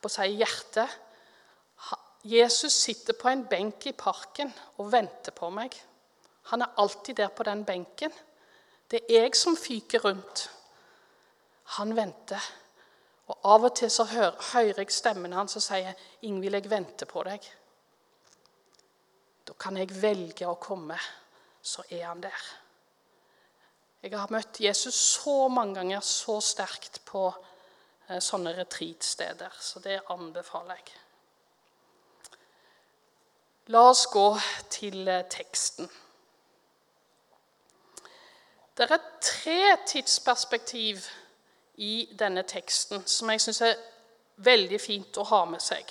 på 0.00 0.06
å 0.06 0.08
si 0.08 0.28
hjertet 0.38 0.88
Jesus 2.28 2.74
sitter 2.74 3.14
på 3.14 3.28
en 3.30 3.44
benk 3.46 3.86
i 3.86 3.94
parken 3.96 4.50
og 4.82 4.90
venter 4.92 5.32
på 5.32 5.50
meg. 5.54 5.74
Han 6.50 6.64
er 6.64 6.74
alltid 6.82 7.16
der 7.20 7.28
på 7.28 7.46
den 7.46 7.62
benken. 7.64 8.12
Det 8.90 9.04
er 9.06 9.22
jeg 9.22 9.36
som 9.36 9.56
fyker 9.56 10.02
rundt. 10.04 10.48
Han 11.76 11.96
venter. 11.96 12.42
Og 13.28 13.40
Av 13.44 13.66
og 13.68 13.74
til 13.76 13.90
så 13.92 14.06
hører 14.08 14.78
jeg 14.78 14.92
stemmen 14.92 15.36
hans 15.36 15.52
som 15.52 15.60
sier, 15.60 15.92
'Ingvild, 16.22 16.54
jeg 16.54 16.70
venter 16.70 17.06
på 17.06 17.22
deg.' 17.28 17.50
Da 19.48 19.52
kan 19.52 19.76
jeg 19.76 20.02
velge 20.02 20.48
å 20.48 20.54
komme. 20.60 20.98
Så 21.62 21.82
er 21.90 22.06
han 22.06 22.20
der. 22.20 22.42
Jeg 24.02 24.14
har 24.18 24.30
møtt 24.30 24.60
Jesus 24.60 24.94
så 24.94 25.48
mange 25.48 25.74
ganger 25.74 26.00
så 26.00 26.40
sterkt 26.40 27.00
på 27.04 27.34
eh, 28.08 28.20
sånne 28.20 28.52
retreatsteder, 28.56 29.56
så 29.60 29.80
det 29.80 30.00
anbefaler 30.08 30.76
jeg. 30.78 30.92
La 33.74 33.88
oss 33.90 34.06
gå 34.06 34.38
til 34.70 35.08
eh, 35.08 35.24
teksten. 35.28 35.90
Det 38.78 38.86
er 38.86 39.08
tre 39.20 39.62
tidsperspektiv 39.90 41.02
i 41.78 42.08
denne 42.18 42.42
teksten 42.42 43.04
som 43.06 43.30
jeg 43.30 43.42
syns 43.42 43.62
er 43.62 43.80
veldig 44.42 44.80
fint 44.80 45.18
å 45.18 45.26
ha 45.30 45.44
med 45.46 45.62
seg. 45.62 45.86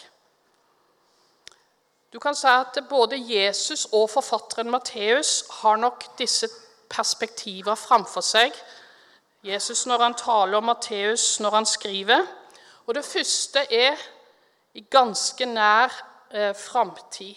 Du 2.12 2.20
kan 2.24 2.36
si 2.36 2.48
at 2.48 2.78
både 2.90 3.20
Jesus 3.20 3.86
og 3.92 4.10
forfatteren 4.10 4.72
Matteus 4.72 5.44
har 5.62 5.80
nok 5.80 6.06
disse 6.20 6.48
perspektivene 6.90 7.76
framfor 7.76 8.24
seg. 8.24 8.56
Jesus 9.44 9.86
når 9.86 10.04
han 10.04 10.16
taler, 10.18 10.58
og 10.58 10.64
Matteus 10.64 11.40
når 11.44 11.60
han 11.60 11.68
skriver. 11.68 12.24
Og 12.88 12.96
Det 12.96 13.06
første 13.06 13.66
er 13.72 13.96
i 14.74 14.82
ganske 14.82 15.46
nær 15.46 15.92
eh, 16.32 16.56
framtid. 16.56 17.36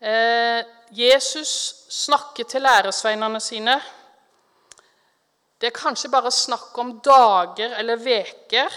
Eh, 0.00 0.64
Jesus 0.90 1.74
snakker 1.88 2.44
til 2.44 2.62
læresveinene 2.62 3.40
sine. 3.40 3.80
Det 5.60 5.70
er 5.70 5.76
kanskje 5.76 6.10
bare 6.12 6.32
snakk 6.34 6.76
om 6.78 6.98
dager 7.04 7.76
eller 7.78 8.00
veker, 8.02 8.72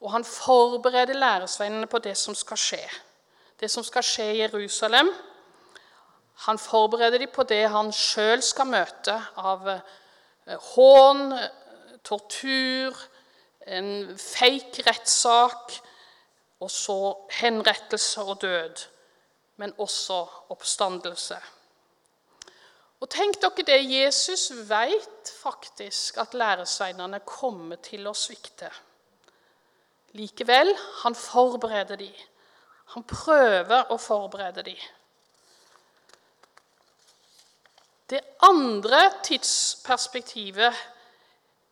og 0.00 0.12
han 0.12 0.24
forbereder 0.24 1.16
læresveinene 1.16 1.88
på 1.90 1.98
det 1.98 2.16
som 2.16 2.34
skal 2.34 2.60
skje. 2.60 2.84
Det 3.60 3.70
som 3.70 3.84
skal 3.84 4.04
skje 4.04 4.28
i 4.32 4.38
Jerusalem. 4.40 5.10
Han 6.46 6.58
forbereder 6.58 7.18
dem 7.18 7.32
på 7.34 7.44
det 7.44 7.66
han 7.68 7.92
sjøl 7.92 8.42
skal 8.42 8.70
møte 8.70 9.16
av 9.36 9.68
eh, 9.68 9.82
hån, 10.74 11.34
tortur, 12.04 12.96
en 13.66 13.90
fake 14.16 14.86
rettssak, 14.86 15.76
og 16.60 16.70
så 16.72 16.96
henrettelse 17.40 18.24
og 18.24 18.40
død 18.40 18.88
men 19.60 19.72
også 19.78 20.26
oppstandelse. 20.48 21.36
Og 23.00 23.08
tenk 23.08 23.38
dere 23.40 23.64
det, 23.64 23.80
Jesus 23.88 24.50
vet 24.68 25.32
faktisk 25.40 26.18
at 26.20 26.34
læresveinene 26.36 27.22
kommer 27.24 27.80
til 27.80 28.04
å 28.10 28.14
svikte. 28.16 28.68
Likevel, 30.18 30.74
han 31.02 31.14
forbereder 31.16 31.96
de. 31.96 32.10
Han 32.92 33.06
prøver 33.08 33.92
å 33.94 33.96
forberede 34.00 34.66
de. 34.66 34.76
Det 38.10 38.20
andre 38.42 39.04
tidsperspektivet 39.22 40.74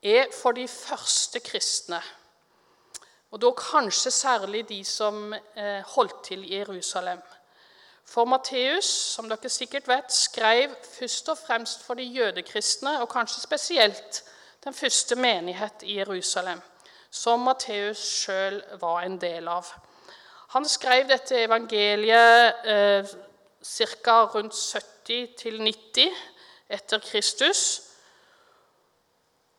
er 0.07 0.31
for 0.33 0.55
de 0.55 0.69
første 0.71 1.43
kristne. 1.43 1.99
Og 3.35 3.43
da 3.43 3.51
kanskje 3.59 4.11
særlig 4.15 4.63
de 4.69 4.79
som 4.87 5.35
eh, 5.35 5.83
holdt 5.97 6.23
til 6.31 6.47
i 6.47 6.55
Jerusalem. 6.61 7.21
For 8.09 8.25
Matteus, 8.25 8.89
som 8.89 9.29
dere 9.29 9.51
sikkert 9.53 9.89
vet, 9.89 10.13
skrev 10.13 10.73
først 10.83 11.29
og 11.29 11.39
fremst 11.39 11.83
for 11.85 11.99
de 11.99 12.07
jødekristne, 12.09 13.01
og 13.03 13.09
kanskje 13.13 13.43
spesielt 13.43 14.23
den 14.65 14.75
første 14.75 15.17
menighet 15.17 15.83
i 15.83 15.99
Jerusalem, 15.99 16.61
som 17.11 17.45
Matteus 17.45 18.01
sjøl 18.23 18.63
var 18.81 19.03
en 19.05 19.19
del 19.21 19.49
av. 19.49 19.69
Han 20.57 20.65
skrev 20.65 21.05
dette 21.11 21.43
evangeliet 21.45 22.65
eh, 22.65 23.13
ca. 24.05 24.17
rundt 24.33 24.57
70 24.57 25.61
90 25.61 26.09
etter 26.69 27.05
Kristus, 27.05 27.83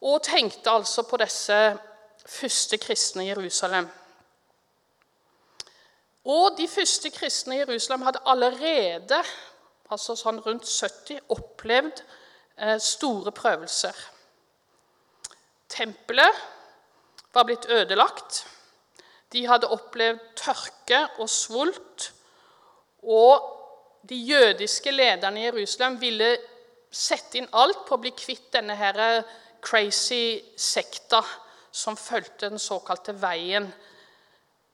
og 0.02 0.24
tenkte 0.24 0.72
altså 0.72 1.04
på 1.06 1.18
disse 1.22 1.78
første 2.26 2.78
kristne 2.78 3.26
i 3.26 3.30
Jerusalem. 3.30 3.90
Og 6.26 6.58
de 6.58 6.68
første 6.68 7.10
kristne 7.10 7.56
i 7.56 7.60
Jerusalem 7.60 8.02
hadde 8.08 8.24
allerede, 8.28 9.22
altså 9.90 10.16
sånn 10.20 10.42
rundt 10.44 10.68
70, 10.68 11.22
opplevd 11.32 12.02
eh, 12.58 12.78
store 12.84 13.32
prøvelser. 13.36 13.96
Tempelet 15.70 16.42
var 17.34 17.46
blitt 17.48 17.70
ødelagt. 17.72 18.44
De 19.32 19.46
hadde 19.48 19.70
opplevd 19.72 20.22
tørke 20.36 21.06
og 21.22 21.30
svult. 21.30 22.12
Og 23.04 23.56
de 24.10 24.16
jødiske 24.16 24.92
lederne 24.92 25.42
i 25.42 25.46
Jerusalem 25.46 26.00
ville 26.02 26.34
sette 26.92 27.38
inn 27.38 27.48
alt 27.54 27.86
på 27.88 27.96
å 27.96 28.02
bli 28.02 28.12
kvitt 28.18 28.50
denne 28.54 28.76
her 28.76 29.22
crazy 29.62 30.40
sekta 30.58 31.22
som 31.72 31.98
fulgte 32.00 32.50
den 32.50 32.60
såkalte 32.60 33.14
veien 33.22 33.70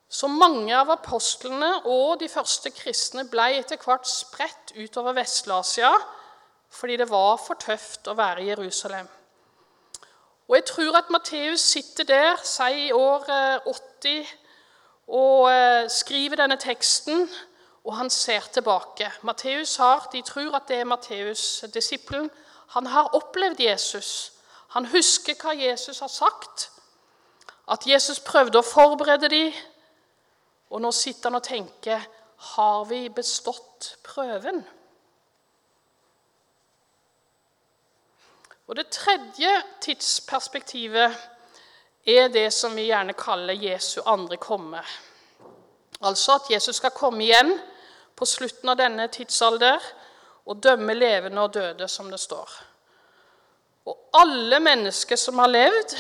Så 0.10 0.28
mange 0.28 0.76
av 0.78 0.92
apostlene 0.94 1.72
og 1.90 2.20
de 2.22 2.30
første 2.30 2.72
kristne 2.76 3.26
ble 3.30 3.50
etter 3.60 3.82
hvert 3.82 4.08
spredt 4.08 4.76
utover 4.78 5.18
Vest-Asia 5.18 5.92
fordi 6.76 6.98
det 7.00 7.08
var 7.10 7.38
for 7.40 7.56
tøft 7.56 8.08
å 8.12 8.18
være 8.18 8.44
i 8.44 8.50
Jerusalem. 8.50 9.08
Og 10.48 10.56
jeg 10.58 10.66
tror 10.68 10.98
at 11.00 11.12
Matteus 11.14 11.64
sitter 11.72 12.04
der, 12.04 12.42
sier 12.44 12.90
i 12.90 12.92
år 12.92 13.30
80, 13.66 14.34
og 15.08 15.52
eh, 15.52 15.90
skriver 15.90 16.42
denne 16.42 16.58
teksten, 16.62 17.30
og 17.86 17.96
han 17.96 18.10
ser 18.10 18.46
tilbake. 18.54 19.12
Matteus 19.22 19.76
har, 19.78 20.10
De 20.12 20.22
tror 20.22 20.56
at 20.56 20.68
det 20.68 20.78
er 20.80 20.90
Matteus, 20.90 21.64
disippelen. 21.74 22.30
Han 22.68 22.86
har 22.86 23.14
opplevd 23.14 23.60
Jesus. 23.60 24.34
Han 24.70 24.86
husker 24.86 25.38
hva 25.42 25.54
Jesus 25.54 26.00
har 26.00 26.10
sagt. 26.10 26.72
At 27.72 27.88
Jesus 27.88 28.20
prøvde 28.20 28.60
å 28.60 28.66
forberede 28.66 29.30
dem. 29.30 29.54
Og 30.70 30.82
nå 30.82 30.92
sitter 30.96 31.30
han 31.30 31.40
og 31.40 31.46
tenker 31.46 32.08
Har 32.56 32.86
vi 32.90 33.10
bestått 33.10 33.96
prøven? 34.04 34.64
Og 38.68 38.76
Det 38.76 38.88
tredje 38.90 39.52
tidsperspektivet 39.82 41.12
er 42.06 42.30
det 42.30 42.54
som 42.54 42.76
vi 42.76 42.88
gjerne 42.90 43.14
kaller 43.14 43.54
Jesu 43.54 44.02
andre 44.06 44.38
komme. 44.38 44.82
Altså 46.02 46.36
at 46.36 46.50
Jesus 46.52 46.76
skal 46.82 46.94
komme 46.94 47.24
igjen 47.24 47.54
på 48.16 48.26
slutten 48.26 48.70
av 48.70 48.78
denne 48.80 49.08
tidsalder 49.08 49.82
og 50.46 50.62
dømme 50.64 50.94
levende 50.94 51.42
og 51.42 51.54
døde, 51.54 51.88
som 51.88 52.10
det 52.12 52.20
står. 52.20 52.50
Og 53.86 54.10
alle 54.18 54.60
mennesker 54.60 55.16
som 55.16 55.40
har 55.42 55.50
levd, 55.50 55.96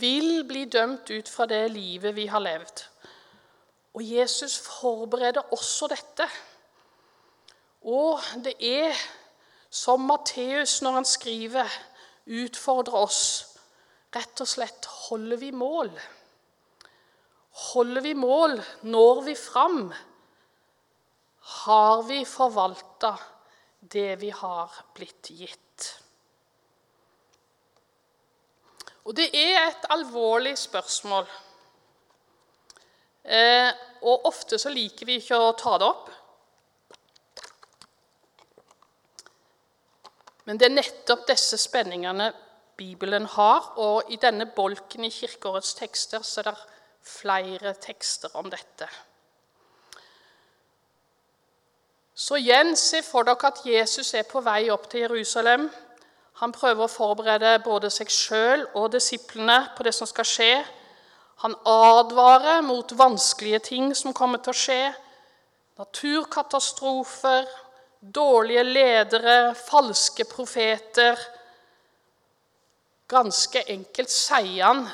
vil 0.00 0.44
bli 0.48 0.64
dømt 0.64 1.10
ut 1.10 1.28
fra 1.28 1.46
det 1.48 1.66
livet 1.72 2.16
vi 2.16 2.26
har 2.28 2.40
levd. 2.40 2.84
Og 3.94 4.02
Jesus 4.06 4.58
forbereder 4.58 5.52
også 5.52 5.88
dette. 5.90 6.26
Og 7.82 8.20
det 8.44 8.54
er 8.60 8.94
som 9.70 10.02
Matteus, 10.06 10.80
når 10.82 11.00
han 11.00 11.08
skriver, 11.08 11.78
utfordrer 12.26 12.98
oss 13.00 13.22
rett 14.14 14.42
og 14.42 14.48
slett 14.50 14.86
holder 15.08 15.40
vi 15.40 15.50
mål? 15.54 15.90
Holder 17.70 18.04
vi 18.04 18.14
mål? 18.14 18.58
Når 18.82 19.22
vi 19.26 19.34
fram? 19.38 19.92
Har 21.64 22.02
vi 22.06 22.24
forvalta 22.24 23.14
det 23.80 24.20
vi 24.20 24.30
har 24.30 24.74
blitt 24.94 25.32
gitt? 25.34 25.88
Og 29.08 29.16
det 29.16 29.30
er 29.34 29.64
et 29.64 29.86
alvorlig 29.90 30.58
spørsmål. 30.60 31.26
Eh, 33.24 33.70
og 34.02 34.26
ofte 34.30 34.58
så 34.58 34.72
liker 34.72 35.06
vi 35.06 35.18
ikke 35.20 35.38
å 35.38 35.52
ta 35.58 35.76
det 35.80 35.88
opp. 35.88 36.08
Men 40.48 40.58
det 40.58 40.70
er 40.70 40.78
nettopp 40.78 41.26
disse 41.28 41.58
spenningene 41.60 42.32
Bibelen 42.80 43.26
har, 43.36 43.74
og 43.76 44.08
i 44.10 44.16
denne 44.16 44.46
bolken 44.56 45.04
i 45.04 45.12
Kirkeårets 45.12 45.76
tekster 45.76 46.24
så 46.24 46.40
er 46.40 46.48
det 46.48 46.56
flere 47.04 47.74
tekster 47.76 48.32
om 48.40 48.48
dette. 48.50 48.88
Så 52.16 52.36
igjen, 52.40 52.74
se 52.76 53.02
for 53.04 53.24
dere 53.24 53.48
at 53.52 53.62
Jesus 53.64 54.14
er 54.16 54.26
på 54.28 54.42
vei 54.44 54.68
opp 54.72 54.88
til 54.90 55.06
Jerusalem. 55.06 55.68
Han 56.40 56.52
prøver 56.52 56.84
å 56.84 56.92
forberede 56.92 57.54
både 57.64 57.88
seg 57.92 58.12
sjøl 58.12 58.66
og 58.74 58.90
disiplene 58.92 59.60
på 59.76 59.84
det 59.84 59.94
som 59.96 60.08
skal 60.08 60.28
skje. 60.28 60.52
Han 61.42 61.56
advarer 61.64 62.60
mot 62.62 62.92
vanskelige 62.92 63.62
ting 63.70 63.94
som 63.96 64.14
kommer 64.16 64.42
til 64.44 64.52
å 64.52 64.60
skje. 64.60 64.80
Naturkatastrofer, 65.80 67.48
dårlige 68.00 68.64
ledere, 68.68 69.36
falske 69.56 70.26
profeter 70.28 71.20
Ganske 73.10 73.64
enkelt 73.72 74.12
sier 74.12 74.62
han 74.62 74.84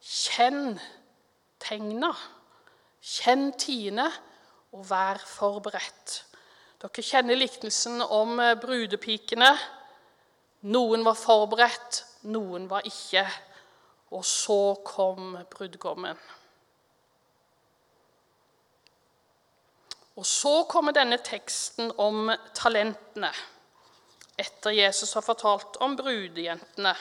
Kjenn 0.00 0.78
tegna, 1.60 2.08
kjenn 3.04 3.50
tiende, 3.60 4.06
og 4.72 4.86
vær 4.88 5.20
forberedt. 5.28 6.14
Dere 6.80 7.04
kjenner 7.04 7.36
liknelsen 7.36 8.00
om 8.00 8.38
eh, 8.40 8.54
brudepikene. 8.62 9.50
Noen 10.72 11.04
var 11.04 11.18
forberedt, 11.20 12.00
noen 12.32 12.64
var 12.70 12.88
ikke. 12.88 13.26
Og 14.10 14.24
så 14.26 14.74
kom 14.84 15.36
brudgommen. 15.50 16.18
Og 20.18 20.26
så 20.26 20.64
kommer 20.68 20.92
denne 20.92 21.20
teksten 21.24 21.92
om 22.02 22.28
talentene 22.54 23.30
etter 24.40 24.74
Jesus 24.74 25.12
har 25.16 25.24
fortalt 25.24 25.78
om 25.84 25.96
brudejentene. 25.98 26.92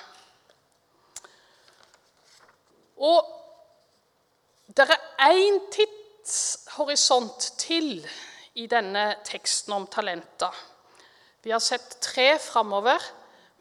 Og 3.00 3.30
det 4.76 4.86
er 4.92 5.32
én 5.32 5.60
tidshorisont 5.72 7.54
til 7.60 8.04
i 8.60 8.68
denne 8.68 9.06
teksten 9.28 9.74
om 9.76 9.88
talenter. 9.88 10.56
Vi 11.44 11.54
har 11.56 11.64
sett 11.64 11.98
tre 12.04 12.34
framover, 12.44 13.00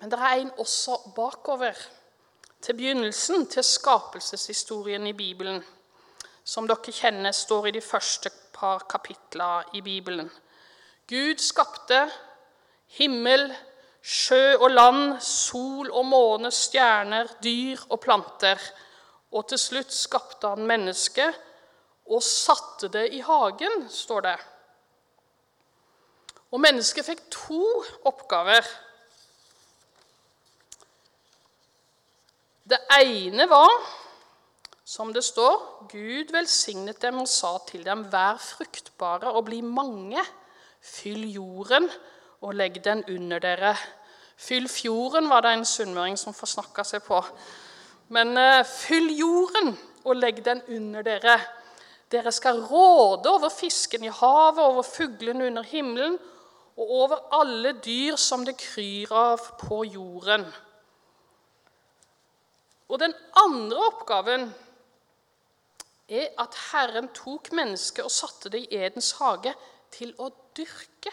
men 0.01 0.11
det 0.11 0.19
er 0.19 0.43
en 0.43 0.51
også 0.59 0.99
bakover. 1.15 1.79
Til 2.63 2.75
begynnelsen, 2.75 3.47
til 3.47 3.65
skapelseshistorien 3.65 5.07
i 5.07 5.13
Bibelen. 5.13 5.63
Som 6.45 6.67
dere 6.67 6.93
kjenner 6.93 7.33
står 7.33 7.69
i 7.69 7.75
de 7.77 7.83
første 7.85 8.31
par 8.53 8.87
kapitler 8.91 9.69
i 9.79 9.81
Bibelen. 9.81 10.31
Gud 11.09 11.39
skapte 11.39 12.01
himmel, 12.99 13.47
sjø 14.03 14.57
og 14.57 14.71
land, 14.71 15.21
sol 15.21 15.93
og 15.93 16.07
måne, 16.09 16.51
stjerner, 16.51 17.31
dyr 17.45 17.85
og 17.89 18.01
planter. 18.01 18.59
Og 19.33 19.47
til 19.49 19.61
slutt 19.61 19.95
skapte 19.95 20.51
han 20.51 20.67
mennesket 20.67 21.39
og 22.09 22.23
satte 22.25 22.89
det 22.89 23.07
i 23.13 23.21
hagen, 23.21 23.87
står 23.93 24.25
det. 24.27 24.37
Og 26.51 26.61
mennesket 26.65 27.07
fikk 27.07 27.27
to 27.31 27.63
oppgaver. 28.09 28.65
Det 32.69 32.79
ene 33.01 33.47
var, 33.49 33.71
som 34.85 35.13
det 35.13 35.23
står, 35.25 35.87
Gud 35.89 36.33
velsignet 36.35 36.99
dem 37.01 37.23
og 37.23 37.29
sa 37.31 37.55
til 37.65 37.85
dem, 37.87 38.03
vær 38.13 38.37
fruktbare 38.43 39.33
og 39.33 39.47
bli 39.47 39.63
mange, 39.65 40.21
fyll 40.85 41.25
jorden 41.33 41.89
og 42.45 42.53
legg 42.59 42.77
den 42.85 43.01
under 43.09 43.41
dere. 43.41 43.73
Fyll 44.37 44.69
fjorden, 44.69 45.31
var 45.33 45.47
det 45.47 45.55
en 45.57 45.65
sunnmøring 45.65 46.21
som 46.21 46.37
forsnakka 46.37 46.85
seg 46.85 47.07
på. 47.09 47.23
Men 48.13 48.37
uh, 48.37 48.61
fyll 48.69 49.09
jorden 49.17 49.73
og 50.05 50.21
legg 50.21 50.45
den 50.45 50.61
under 50.69 51.09
dere. 51.09 51.41
Dere 52.13 52.33
skal 52.33 52.61
råde 52.69 53.33
over 53.33 53.49
fisken 53.49 54.05
i 54.05 54.13
havet, 54.13 54.61
over 54.61 54.85
fuglene 54.85 55.49
under 55.49 55.65
himmelen 55.65 56.21
og 56.77 56.97
over 57.03 57.29
alle 57.41 57.79
dyr 57.85 58.17
som 58.21 58.45
det 58.45 58.59
kryr 58.61 59.13
av 59.13 59.55
på 59.65 59.87
jorden. 59.89 60.45
Og 62.89 63.01
den 63.03 63.15
andre 63.37 63.85
oppgaven 63.91 64.49
er 66.09 66.31
at 66.41 66.57
Herren 66.71 67.11
tok 67.17 67.51
mennesket 67.57 68.07
og 68.07 68.13
satte 68.13 68.53
det 68.53 68.65
i 68.65 68.79
Edens 68.81 69.13
hage 69.21 69.53
til 69.93 70.15
å 70.17 70.31
dyrke 70.57 71.13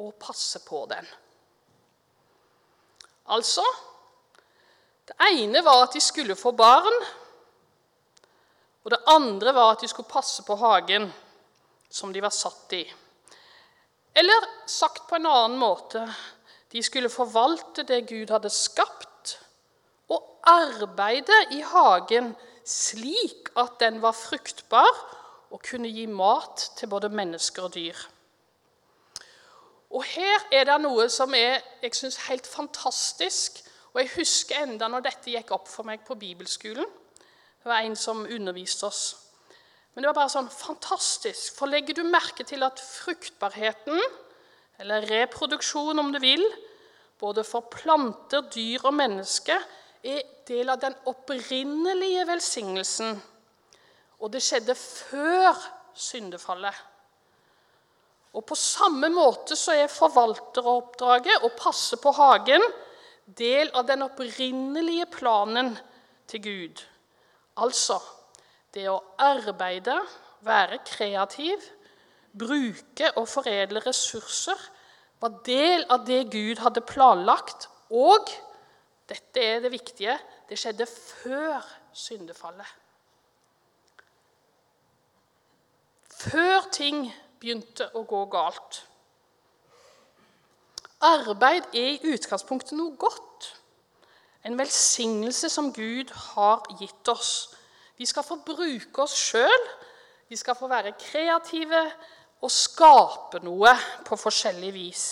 og 0.00 0.14
passe 0.20 0.62
på 0.64 0.84
den. 0.90 1.06
Altså 3.34 3.64
Det 5.04 5.16
ene 5.20 5.60
var 5.60 5.82
at 5.84 5.92
de 5.92 6.00
skulle 6.00 6.36
få 6.36 6.54
barn. 6.56 6.94
Og 8.84 8.90
det 8.92 9.02
andre 9.12 9.52
var 9.52 9.74
at 9.74 9.82
de 9.84 9.88
skulle 9.88 10.08
passe 10.08 10.40
på 10.44 10.56
hagen 10.56 11.10
som 11.92 12.12
de 12.12 12.22
var 12.24 12.32
satt 12.32 12.72
i. 12.72 12.84
Eller 14.14 14.48
sagt 14.70 15.04
på 15.08 15.18
en 15.18 15.28
annen 15.28 15.58
måte 15.60 16.06
de 16.72 16.82
skulle 16.82 17.12
forvalte 17.12 17.84
det 17.86 18.06
Gud 18.08 18.32
hadde 18.32 18.50
skapt, 18.50 19.08
og 20.12 20.40
arbeide 20.48 21.36
i 21.56 21.62
hagen 21.64 22.34
slik 22.64 23.52
at 23.60 23.78
den 23.80 24.00
var 24.02 24.16
fruktbar 24.16 24.90
og 25.52 25.62
kunne 25.62 25.92
gi 25.92 26.06
mat 26.10 26.70
til 26.78 26.90
både 26.90 27.12
mennesker 27.12 27.68
og 27.68 27.74
dyr. 27.74 27.96
Og 29.94 30.02
her 30.10 30.48
er 30.52 30.66
det 30.66 30.80
noe 30.82 31.06
som 31.12 31.34
er 31.38 31.60
jeg 31.82 31.94
synes, 31.94 32.16
helt 32.26 32.46
fantastisk. 32.46 33.60
Og 33.94 34.00
jeg 34.02 34.14
husker 34.16 34.64
enda 34.64 34.88
når 34.90 35.04
dette 35.06 35.30
gikk 35.30 35.52
opp 35.54 35.68
for 35.70 35.86
meg 35.86 36.02
på 36.06 36.16
bibelskolen. 36.18 36.88
Det 37.62 37.70
var 37.70 37.84
en 37.84 37.94
som 37.96 38.24
underviste 38.26 38.88
oss. 38.88 39.04
Men 39.94 40.02
det 40.02 40.10
var 40.10 40.18
bare 40.18 40.32
sånn 40.32 40.50
fantastisk. 40.50 41.54
For 41.54 41.70
legger 41.70 41.94
du 41.94 42.02
merke 42.08 42.42
til 42.44 42.66
at 42.66 42.82
fruktbarheten, 42.82 44.00
eller 44.82 45.06
reproduksjon 45.06 46.02
om 46.02 46.10
du 46.10 46.18
vil, 46.18 46.42
både 47.22 47.44
for 47.46 47.70
planter, 47.70 48.42
dyr 48.50 48.82
og 48.88 48.96
mennesker, 48.98 49.62
er 50.04 50.22
del 50.48 50.68
av 50.68 50.80
den 50.82 50.94
opprinnelige 51.08 52.26
velsignelsen. 52.28 53.16
Og 54.20 54.32
det 54.32 54.42
skjedde 54.44 54.76
før 54.76 55.56
syndefallet. 55.96 56.74
Og 58.34 58.42
på 58.48 58.56
samme 58.58 59.08
måte 59.14 59.56
så 59.56 59.76
er 59.78 59.92
forvalteroppdraget 59.92 61.46
å 61.46 61.52
passe 61.56 61.96
på 62.02 62.12
hagen 62.16 62.62
del 63.38 63.70
av 63.78 63.86
den 63.88 64.02
opprinnelige 64.04 65.06
planen 65.12 65.72
til 66.28 66.42
Gud. 66.44 66.82
Altså 67.62 68.00
det 68.74 68.88
å 68.90 68.98
arbeide, 69.22 69.96
være 70.44 70.80
kreativ, 70.84 71.62
bruke 72.34 73.12
og 73.14 73.28
foredle 73.30 73.80
ressurser 73.84 74.58
var 75.22 75.38
del 75.46 75.86
av 75.94 76.02
det 76.08 76.24
Gud 76.32 76.58
hadde 76.60 76.82
planlagt. 76.84 77.68
Og 77.94 78.28
dette 79.08 79.40
er 79.40 79.60
det 79.60 79.72
viktige 79.72 80.16
det 80.48 80.58
skjedde 80.60 80.86
før 80.86 81.64
syndefallet. 81.92 82.68
Før 86.14 86.68
ting 86.72 87.08
begynte 87.40 87.90
å 87.96 88.04
gå 88.08 88.22
galt. 88.32 88.80
Arbeid 91.04 91.66
er 91.76 91.90
i 91.98 92.14
utgangspunktet 92.14 92.76
noe 92.78 92.96
godt. 92.96 93.50
En 94.44 94.56
velsignelse 94.56 95.50
som 95.52 95.72
Gud 95.72 96.12
har 96.32 96.64
gitt 96.78 97.08
oss. 97.12 97.54
Vi 97.96 98.06
skal 98.08 98.24
få 98.24 98.38
bruke 98.46 99.04
oss 99.04 99.16
sjøl. 99.16 99.68
Vi 100.28 100.36
skal 100.36 100.56
få 100.56 100.68
være 100.68 100.94
kreative 101.00 101.82
og 102.44 102.52
skape 102.52 103.40
noe 103.44 103.72
på 104.04 104.16
forskjellig 104.20 104.72
vis. 104.74 105.04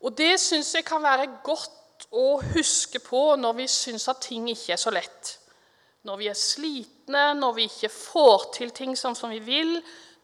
Og 0.00 0.16
det 0.16 0.38
syns 0.40 0.74
jeg 0.74 0.86
kan 0.88 1.02
være 1.04 1.28
godt 1.44 2.06
å 2.16 2.40
huske 2.54 3.00
på 3.04 3.34
når 3.36 3.58
vi 3.58 3.66
syns 3.70 4.08
at 4.08 4.22
ting 4.24 4.48
ikke 4.50 4.74
er 4.74 4.80
så 4.80 4.92
lett. 4.94 5.34
Når 6.08 6.16
vi 6.16 6.30
er 6.30 6.38
slitne, 6.38 7.24
når 7.36 7.58
vi 7.58 7.66
ikke 7.68 7.92
får 7.92 8.46
til 8.56 8.72
ting 8.72 8.96
sånn 8.96 9.18
som 9.18 9.32
vi 9.32 9.42
vil, 9.44 9.76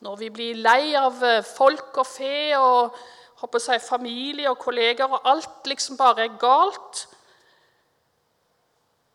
når 0.04 0.16
vi 0.20 0.30
blir 0.32 0.62
lei 0.64 0.94
av 0.96 1.20
eh, 1.24 1.44
folk 1.44 2.00
og 2.00 2.08
fe 2.08 2.56
og 2.56 2.96
jeg, 3.36 3.82
familie 3.84 4.48
og 4.48 4.58
kolleger, 4.58 5.12
og 5.12 5.28
alt 5.28 5.68
liksom 5.68 5.98
bare 6.00 6.24
er 6.24 6.38
galt. 6.40 7.04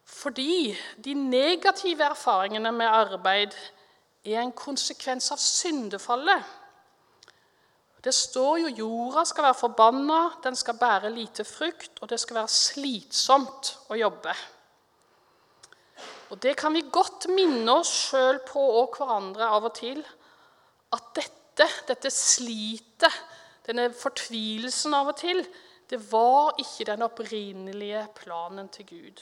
Fordi 0.06 0.78
de 1.02 1.14
negative 1.18 2.06
erfaringene 2.06 2.72
med 2.72 2.86
arbeid 2.86 3.56
er 4.26 4.44
en 4.44 4.54
konsekvens 4.54 5.32
av 5.34 5.42
syndefallet. 5.42 6.46
Det 8.02 8.14
står 8.14 8.64
jo 8.64 8.70
jorda 8.80 9.24
skal 9.30 9.46
være 9.46 9.60
forbanna, 9.60 10.22
den 10.44 10.56
skal 10.58 10.78
bære 10.80 11.12
lite 11.14 11.46
frukt, 11.46 12.00
og 12.02 12.10
det 12.10 12.18
skal 12.20 12.40
være 12.40 12.54
slitsomt 12.54 13.76
å 13.94 13.98
jobbe. 14.00 14.34
Og 16.32 16.40
Det 16.42 16.56
kan 16.58 16.74
vi 16.74 16.82
godt 16.90 17.28
minne 17.30 17.74
oss 17.76 17.92
sjøl 18.08 18.40
på 18.48 18.62
og 18.80 18.96
hverandre 18.98 19.50
av 19.52 19.68
og 19.68 19.74
til. 19.76 20.00
At 20.96 21.12
dette, 21.16 21.68
dette 21.88 22.10
slitet, 22.10 23.20
denne 23.68 23.92
fortvilelsen 23.94 24.96
av 24.98 25.12
og 25.12 25.20
til, 25.20 25.44
det 25.92 26.00
var 26.12 26.56
ikke 26.58 26.88
den 26.88 27.04
opprinnelige 27.04 28.06
planen 28.16 28.70
til 28.72 28.88
Gud. 28.88 29.22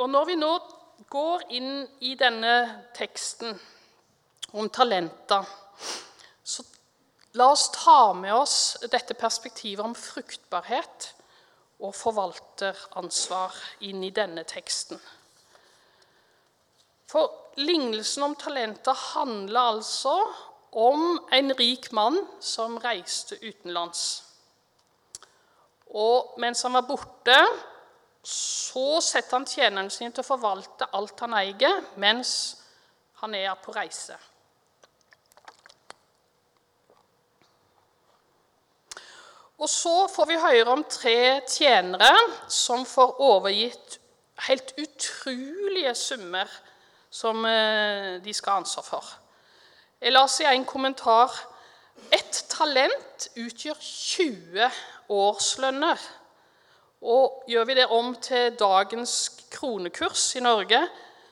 Og 0.00 0.10
når 0.10 0.26
vi 0.26 0.38
nå 0.40 0.50
går 1.12 1.44
inn 1.54 1.84
i 2.02 2.14
denne 2.18 2.54
teksten 2.96 3.54
om 4.54 4.70
talenter, 4.70 5.44
så 6.44 6.62
la 7.34 7.50
oss 7.50 7.70
ta 7.74 8.12
med 8.14 8.34
oss 8.34 8.56
dette 8.90 9.16
perspektivet 9.18 9.82
om 9.82 9.96
fruktbarhet 9.98 11.10
og 11.82 11.94
forvalteransvar 11.98 13.56
inn 13.88 14.04
i 14.06 14.12
denne 14.14 14.44
teksten. 14.46 15.00
For 17.10 17.30
lignelsen 17.58 18.24
om 18.26 18.36
talenter 18.38 18.94
handler 19.14 19.74
altså 19.74 20.14
om 20.74 21.18
en 21.34 21.54
rik 21.58 21.90
mann 21.94 22.18
som 22.42 22.78
reiste 22.82 23.38
utenlands. 23.42 24.22
Og 25.94 26.34
mens 26.42 26.62
han 26.66 26.74
var 26.74 26.86
borte, 26.88 27.36
så 28.26 29.00
setter 29.04 29.36
han 29.36 29.46
tjeneren 29.46 29.90
sin 29.92 30.14
til 30.14 30.24
å 30.24 30.26
forvalte 30.26 30.88
alt 30.96 31.20
han 31.22 31.36
eier, 31.38 31.82
mens 32.00 32.30
han 33.20 33.36
er 33.38 33.52
på 33.62 33.74
reise. 33.76 34.16
Og 39.58 39.68
så 39.70 40.08
får 40.10 40.26
vi 40.26 40.40
høre 40.40 40.72
om 40.72 40.82
tre 40.90 41.40
tjenere 41.46 42.10
som 42.50 42.82
får 42.86 43.20
overgitt 43.22 43.98
helt 44.48 44.74
utrolige 44.80 45.94
summer 45.94 46.50
som 47.14 47.44
eh, 47.46 48.18
de 48.24 48.34
skal 48.34 48.56
ha 48.56 48.62
ansvar 48.64 48.86
for. 48.86 49.12
Jeg 50.02 50.12
la 50.12 50.24
i 50.26 50.48
en 50.50 50.66
kommentar 50.66 51.30
ett 52.12 52.44
talent 52.50 53.28
utgjør 53.38 53.78
20 53.80 54.66
årslønner. 55.14 56.02
Og 57.04 57.44
gjør 57.48 57.64
vi 57.68 57.78
det 57.78 57.86
om 57.92 58.14
til 58.16 58.56
dagens 58.58 59.14
kronekurs 59.52 60.34
i 60.36 60.42
Norge, 60.42 60.80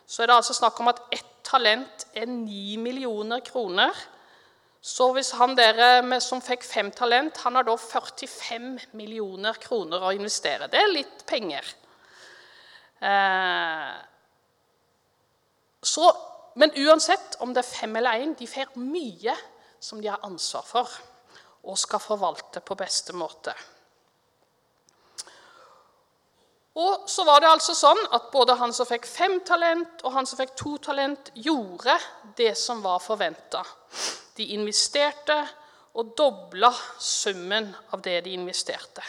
så 0.06 0.22
er 0.22 0.30
det 0.30 0.36
altså 0.36 0.54
snakk 0.54 0.80
om 0.80 0.92
at 0.92 1.02
ett 1.10 1.28
talent 1.44 2.06
er 2.14 2.26
9 2.28 2.76
millioner 2.76 3.40
kroner. 3.40 3.96
Så 4.82 5.12
hvis 5.14 5.30
han 5.38 5.54
dere 5.54 6.18
som 6.20 6.40
fikk 6.42 6.64
fem 6.66 6.90
talent, 6.90 7.36
han 7.44 7.54
har 7.54 7.66
da 7.68 7.76
45 7.78 8.72
millioner 8.98 9.58
kroner 9.62 10.02
å 10.02 10.10
investere. 10.16 10.66
Det 10.66 10.80
er 10.80 10.90
litt 10.90 11.22
penger. 11.28 11.68
Eh, 12.98 13.92
så, 15.82 16.08
men 16.58 16.74
uansett 16.82 17.38
om 17.46 17.54
det 17.54 17.62
er 17.62 17.70
fem 17.70 17.94
eller 18.00 18.24
én, 18.24 18.34
de 18.38 18.48
får 18.50 18.74
mye 18.82 19.36
som 19.78 20.02
de 20.02 20.10
har 20.10 20.22
ansvar 20.26 20.66
for 20.66 20.98
og 21.62 21.78
skal 21.78 22.02
forvalte 22.02 22.62
på 22.66 22.74
beste 22.74 23.14
måte. 23.14 23.54
Og 26.82 27.04
så 27.10 27.22
var 27.28 27.42
det 27.42 27.50
altså 27.52 27.74
sånn 27.76 28.00
at 28.16 28.30
både 28.32 28.56
han 28.58 28.72
som 28.74 28.88
fikk 28.88 29.06
fem 29.06 29.38
talent, 29.46 30.02
og 30.02 30.14
han 30.16 30.26
som 30.26 30.40
fikk 30.40 30.56
to 30.58 30.74
talent, 30.82 31.30
gjorde 31.34 31.94
det 32.38 32.54
som 32.58 32.80
var 32.82 32.98
forventa. 33.04 33.62
De 34.36 34.46
investerte 34.56 35.36
og 35.98 36.14
dobla 36.16 36.70
summen 36.98 37.68
av 37.92 38.02
det 38.04 38.22
de 38.24 38.32
investerte. 38.36 39.04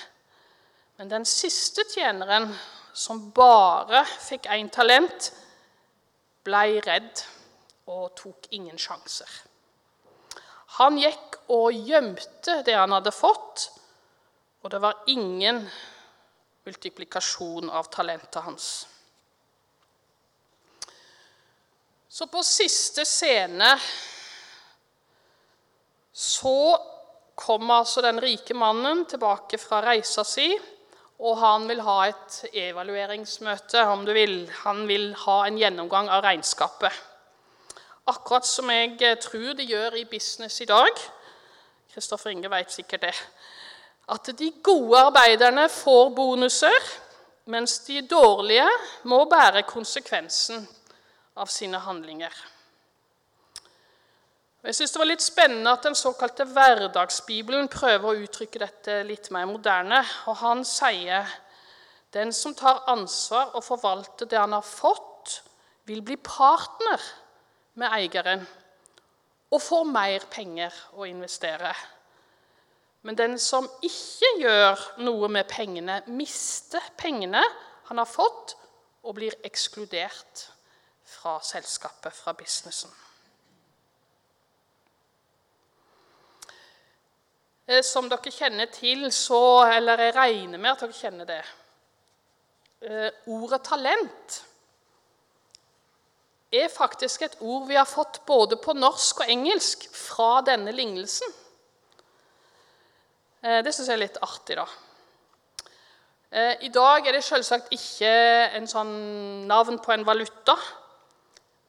Men 1.00 1.10
den 1.10 1.26
siste 1.26 1.86
tjeneren, 1.90 2.52
som 2.94 3.32
bare 3.34 4.04
fikk 4.06 4.46
én 4.54 4.70
talent, 4.70 5.32
blei 6.46 6.78
redd 6.84 7.24
og 7.90 8.12
tok 8.20 8.52
ingen 8.54 8.78
sjanser. 8.78 9.30
Han 10.78 10.98
gikk 11.02 11.40
og 11.54 11.74
gjemte 11.74 12.60
det 12.66 12.76
han 12.78 12.94
hadde 12.94 13.14
fått, 13.14 13.68
og 14.64 14.72
det 14.72 14.80
var 14.84 15.04
ingen 15.12 15.64
multiplikasjon 16.64 17.70
av 17.70 17.90
talentet 17.92 18.42
hans. 18.46 18.70
Så 22.14 22.28
på 22.30 22.44
siste 22.46 23.06
scene 23.10 23.74
så 26.14 26.78
kom 27.36 27.72
altså 27.74 28.04
den 28.06 28.22
rike 28.22 28.54
mannen 28.54 29.06
tilbake 29.10 29.58
fra 29.58 29.82
reisa 29.82 30.24
si, 30.28 30.52
og 31.24 31.40
han 31.40 31.66
vil 31.70 31.82
ha 31.86 31.98
et 32.10 32.38
evalueringsmøte, 32.54 33.82
om 33.88 34.06
du 34.06 34.12
vil. 34.14 34.38
Han 34.64 34.86
vil 34.90 35.14
ha 35.24 35.40
en 35.48 35.58
gjennomgang 35.58 36.10
av 36.12 36.24
regnskapet. 36.26 36.92
Akkurat 38.12 38.46
som 38.46 38.70
jeg 38.74 39.18
tror 39.24 39.54
de 39.56 39.66
gjør 39.66 39.96
i 40.02 40.06
business 40.10 40.60
i 40.62 40.68
dag. 40.68 40.92
Kristoffer 41.94 42.34
Inge 42.34 42.52
vet 42.52 42.74
sikkert 42.74 43.08
det 43.08 43.16
at 44.12 44.28
de 44.36 44.50
gode 44.64 45.00
arbeiderne 45.00 45.70
får 45.72 46.10
bonuser, 46.16 46.88
mens 47.46 47.80
de 47.88 48.02
dårlige 48.08 48.68
må 49.08 49.24
bære 49.32 49.64
konsekvensen 49.68 50.66
av 51.40 51.48
sine 51.52 51.80
handlinger. 51.80 52.34
Jeg 54.64 54.76
synes 54.76 54.92
Det 54.92 55.00
var 55.00 55.10
litt 55.10 55.24
spennende 55.24 55.72
at 55.76 55.84
den 55.84 55.96
såkalte 55.96 56.46
Hverdagsbibelen 56.48 57.68
prøver 57.68 58.06
å 58.08 58.22
uttrykke 58.24 58.62
dette 58.62 59.02
litt 59.04 59.28
mer 59.36 59.46
moderne. 59.50 60.00
og 60.28 60.38
Han 60.40 60.64
sier 60.64 61.28
den 62.14 62.32
som 62.32 62.56
tar 62.56 62.86
ansvar 62.88 63.52
og 63.58 63.64
forvalter 63.64 64.26
det 64.26 64.40
han 64.40 64.56
har 64.56 64.64
fått, 64.64 65.42
vil 65.84 66.00
bli 66.02 66.16
partner 66.16 67.02
med 67.76 67.92
eieren 67.92 68.46
og 69.52 69.62
får 69.62 69.84
mer 69.84 70.24
penger 70.32 70.74
å 70.96 71.06
investere. 71.10 71.74
Men 73.04 73.20
den 73.20 73.36
som 73.40 73.68
ikke 73.84 74.32
gjør 74.40 74.88
noe 75.04 75.28
med 75.28 75.50
pengene, 75.52 76.02
mister 76.08 76.82
pengene 76.98 77.44
han 77.90 78.00
har 78.00 78.08
fått, 78.08 78.56
og 79.04 79.18
blir 79.18 79.36
ekskludert 79.44 80.48
fra 81.04 81.42
selskapet, 81.44 82.16
fra 82.16 82.32
businessen. 82.32 82.94
Som 87.82 88.10
dere 88.12 88.32
kjenner 88.32 88.70
til, 88.74 89.08
så, 89.12 89.66
eller 89.74 90.08
jeg 90.08 90.16
regner 90.16 90.62
med 90.62 90.72
at 90.72 90.84
dere 90.84 90.98
kjenner 90.98 91.30
det, 91.30 91.44
eh, 92.86 93.10
ordet 93.34 93.64
talent 93.66 94.42
er 96.54 96.70
faktisk 96.70 97.24
et 97.26 97.40
ord 97.42 97.66
vi 97.68 97.78
har 97.80 97.90
fått 97.90 98.22
både 98.28 98.60
på 98.62 98.76
norsk 98.78 99.24
og 99.24 99.32
engelsk 99.32 99.88
fra 99.90 100.44
denne 100.46 100.74
lignelsen. 100.76 101.34
Eh, 103.42 103.60
det 103.66 103.74
syns 103.74 103.90
jeg 103.90 103.98
er 103.98 104.04
litt 104.06 104.22
artig, 104.22 104.60
da. 104.60 104.68
Eh, 106.34 106.66
I 106.68 106.70
dag 106.74 107.08
er 107.08 107.18
det 107.18 107.26
selvsagt 107.26 107.74
ikke 107.76 108.14
en 108.60 108.70
sånn 108.70 108.94
navn 109.50 109.82
på 109.82 109.96
en 109.96 110.06
valuta, 110.06 110.56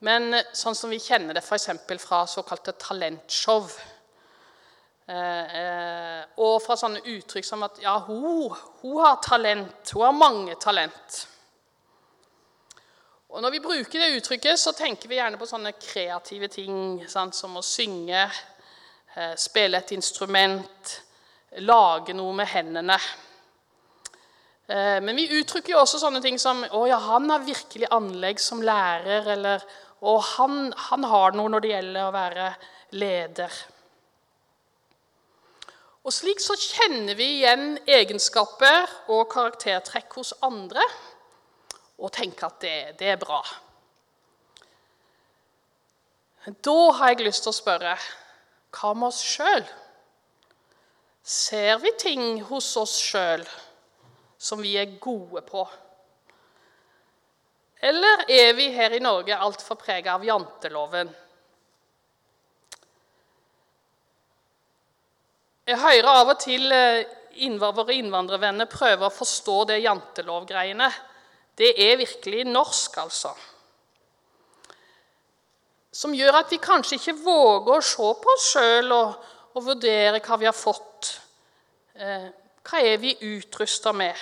men 0.05 0.37
sånn 0.53 0.77
som 0.77 0.93
vi 0.93 1.01
kjenner 1.01 1.37
det 1.37 1.43
f.eks. 1.45 1.71
fra 2.05 2.25
såkalte 2.29 2.77
talentshow. 2.77 3.69
Eh, 5.05 5.57
eh, 5.61 6.21
og 6.41 6.63
fra 6.65 6.79
sånne 6.81 7.03
uttrykk 7.13 7.45
som 7.45 7.65
at 7.67 7.77
ja, 7.83 7.99
hun, 8.07 8.49
hun 8.81 9.01
har 9.03 9.19
talent. 9.25 9.93
Hun 9.93 10.07
har 10.07 10.17
mange 10.17 10.57
talent. 10.61 11.19
Og 13.35 13.43
Når 13.43 13.51
vi 13.51 13.61
bruker 13.61 14.01
det 14.01 14.15
uttrykket, 14.17 14.61
så 14.61 14.73
tenker 14.73 15.11
vi 15.11 15.19
gjerne 15.19 15.37
på 15.37 15.49
sånne 15.49 15.75
kreative 15.77 16.49
ting 16.49 17.03
sant, 17.11 17.35
som 17.35 17.59
å 17.59 17.65
synge, 17.67 18.23
eh, 19.17 19.35
spille 19.37 19.83
et 19.83 19.93
instrument, 19.93 20.95
lage 21.67 22.15
noe 22.17 22.33
med 22.35 22.51
hendene. 22.51 22.99
Men 24.67 25.13
vi 25.13 25.27
uttrykker 25.37 25.75
jo 25.75 25.83
også 25.83 25.99
sånne 26.01 26.23
ting 26.25 26.39
som 26.41 26.63
å 26.73 26.87
ja, 26.89 26.97
han 26.97 27.29
har 27.29 27.43
virkelig 27.45 27.91
anlegg 27.93 28.41
som 28.41 28.63
lærer, 28.65 29.29
eller 29.35 29.63
å 30.01 30.15
han, 30.25 30.73
han 30.89 31.05
har 31.05 31.37
noe 31.37 31.53
når 31.53 31.63
det 31.67 31.73
gjelder 31.75 32.07
å 32.07 32.15
være 32.15 32.47
leder. 32.97 33.59
Og 36.05 36.13
Slik 36.13 36.41
så 36.45 36.53
kjenner 36.61 37.17
vi 37.17 37.27
igjen 37.39 37.79
egenskaper 37.89 38.91
og 39.09 39.25
karaktertrekk 39.33 40.19
hos 40.19 40.35
andre 40.45 40.85
og 41.97 42.11
tenker 42.13 42.51
at 42.51 42.59
det, 42.61 42.75
det 43.01 43.15
er 43.15 43.23
bra. 43.23 43.41
Da 46.45 46.77
har 46.99 47.15
jeg 47.15 47.25
lyst 47.25 47.47
til 47.47 47.55
å 47.55 47.57
spørre 47.57 47.95
hva 48.75 48.91
med 48.93 49.09
oss 49.09 49.23
sjøl? 49.25 49.65
Ser 51.25 51.79
vi 51.81 51.95
ting 51.97 52.43
hos 52.51 52.69
oss 52.77 52.99
sjøl 53.01 53.47
som 54.37 54.61
vi 54.61 54.75
er 54.77 54.99
gode 55.01 55.41
på? 55.49 55.65
Eller 57.81 58.27
er 58.29 58.53
vi 58.59 58.69
her 58.77 58.93
i 58.93 59.01
Norge 59.01 59.41
altfor 59.41 59.81
prega 59.81 60.19
av 60.19 60.29
janteloven? 60.29 61.09
Jeg 65.65 65.81
hører 65.81 66.11
av 66.11 66.31
og 66.35 66.41
til 66.43 66.69
eh, 66.77 67.07
våre 67.57 67.95
innvandrervenner 67.97 68.69
prøve 68.69 69.09
å 69.09 69.15
forstå 69.15 69.57
det 69.71 69.79
jantelovgreiene. 69.81 70.91
Det 71.57 71.71
er 71.81 71.97
virkelig 71.97 72.45
norsk, 72.45 72.99
altså. 73.01 73.33
Som 75.95 76.13
gjør 76.13 76.41
at 76.43 76.53
vi 76.53 76.61
kanskje 76.61 76.99
ikke 76.99 77.17
våger 77.23 77.79
å 77.79 77.87
se 77.87 78.11
på 78.21 78.35
oss 78.35 78.51
sjøl 78.53 78.93
og, 78.93 79.17
og, 79.55 79.61
vurdere 79.71 80.21
hva 80.21 80.41
vi 80.43 80.51
har 80.51 80.59
fått. 80.59 81.15
Eh, 81.97 82.29
hva 82.69 82.85
er 82.85 83.01
vi 83.01 83.17
utrusta 83.33 83.97
med? 83.97 84.21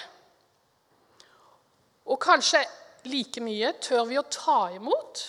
Og 2.07 2.22
kanskje 2.22 2.62
like 3.11 3.42
mye 3.42 3.74
tør 3.83 4.07
vi 4.07 4.18
å 4.20 4.28
ta 4.31 4.68
imot 4.76 5.28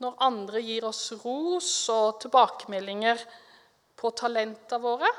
når 0.00 0.22
andre 0.24 0.60
gir 0.64 0.86
oss 0.88 1.10
ros 1.20 1.68
og 1.92 2.22
tilbakemeldinger 2.22 3.20
på 3.96 4.12
talentene 4.16 4.82
våre. 4.82 5.10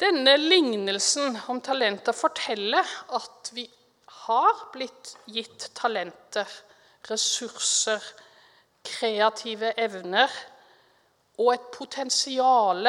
Denne 0.00 0.36
lignelsen 0.40 1.36
om 1.52 1.60
talenter 1.60 2.16
forteller 2.16 2.88
at 3.16 3.50
vi 3.52 3.66
har 4.24 4.62
blitt 4.72 5.14
gitt 5.28 5.66
talenter, 5.76 6.48
ressurser, 7.10 8.00
kreative 8.86 9.74
evner 9.76 10.32
og 11.40 11.52
et 11.52 11.66
potensial 11.74 12.88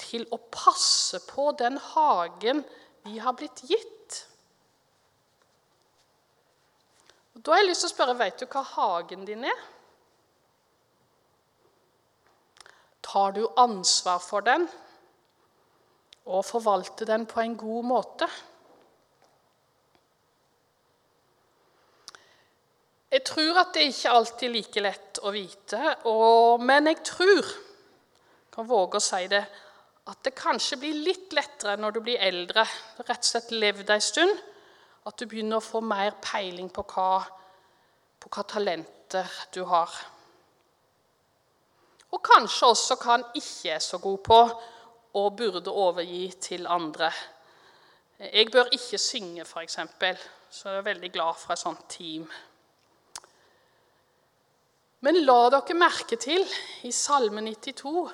til 0.00 0.26
å 0.30 0.38
passe 0.54 1.18
på 1.26 1.50
den 1.58 1.78
hagen 1.92 2.62
vi 3.06 3.18
har 3.22 3.34
blitt 3.38 3.64
gitt. 3.66 3.99
Og 7.40 7.46
Da 7.46 7.54
har 7.54 7.62
jeg 7.62 7.70
lyst 7.70 7.80
til 7.86 7.88
å 7.88 7.94
spørre 7.94 8.14
vet 8.18 8.42
du 8.42 8.44
hva 8.52 8.60
hagen 8.74 9.22
din 9.24 9.46
er? 9.48 9.60
Tar 13.00 13.32
du 13.32 13.46
ansvar 13.56 14.18
for 14.20 14.44
den 14.44 14.66
og 16.28 16.44
forvalter 16.44 17.08
den 17.08 17.24
på 17.24 17.40
en 17.40 17.54
god 17.56 17.88
måte? 17.88 18.28
Jeg 23.08 23.24
tror 23.32 23.62
at 23.64 23.72
det 23.72 23.88
ikke 23.88 24.12
alltid 24.18 24.46
er 24.50 24.54
like 24.58 24.84
lett 24.84 25.24
å 25.24 25.32
vite, 25.32 25.96
og, 26.12 26.60
men 26.60 26.92
jeg 26.92 27.00
tror 27.08 27.40
jeg 27.40 28.52
kan 28.52 28.68
våge 28.68 29.00
å 29.00 29.06
si 29.08 29.24
det, 29.32 29.42
at 30.12 30.22
det 30.28 30.36
kanskje 30.36 30.82
blir 30.84 31.02
litt 31.08 31.32
lettere 31.32 31.80
når 31.80 31.96
du 31.96 32.04
blir 32.04 32.20
eldre, 32.20 32.68
rett 33.00 33.24
og 33.24 33.32
slett 33.32 33.56
levd 33.56 33.96
ei 33.96 34.04
stund, 34.04 34.49
at 35.06 35.16
du 35.18 35.26
begynner 35.26 35.60
å 35.60 35.64
få 35.64 35.80
mer 35.84 36.18
peiling 36.22 36.68
på 36.72 36.84
hva, 36.92 37.22
på 38.20 38.32
hva 38.32 38.44
talenter 38.48 39.30
du 39.54 39.62
har. 39.68 39.94
Og 42.10 42.22
kanskje 42.26 42.70
også 42.74 42.98
hva 43.00 43.16
han 43.16 43.26
ikke 43.38 43.76
er 43.76 43.82
så 43.84 44.00
god 44.02 44.20
på 44.26 44.40
og 45.20 45.36
burde 45.36 45.72
overgi 45.72 46.28
til 46.42 46.66
andre. 46.70 47.10
Jeg 48.20 48.50
bør 48.52 48.68
ikke 48.76 48.98
synge, 48.98 49.46
f.eks., 49.46 49.78
så 50.50 50.68
jeg 50.68 50.78
er 50.78 50.88
veldig 50.90 51.12
glad 51.14 51.38
for 51.38 51.54
et 51.54 51.62
sånt 51.62 51.86
team. 51.88 52.26
Men 55.00 55.22
la 55.24 55.38
dere 55.54 55.76
merke 55.78 56.18
til 56.20 56.42
i 56.84 56.90
Salme 56.92 57.40
92 57.46 58.10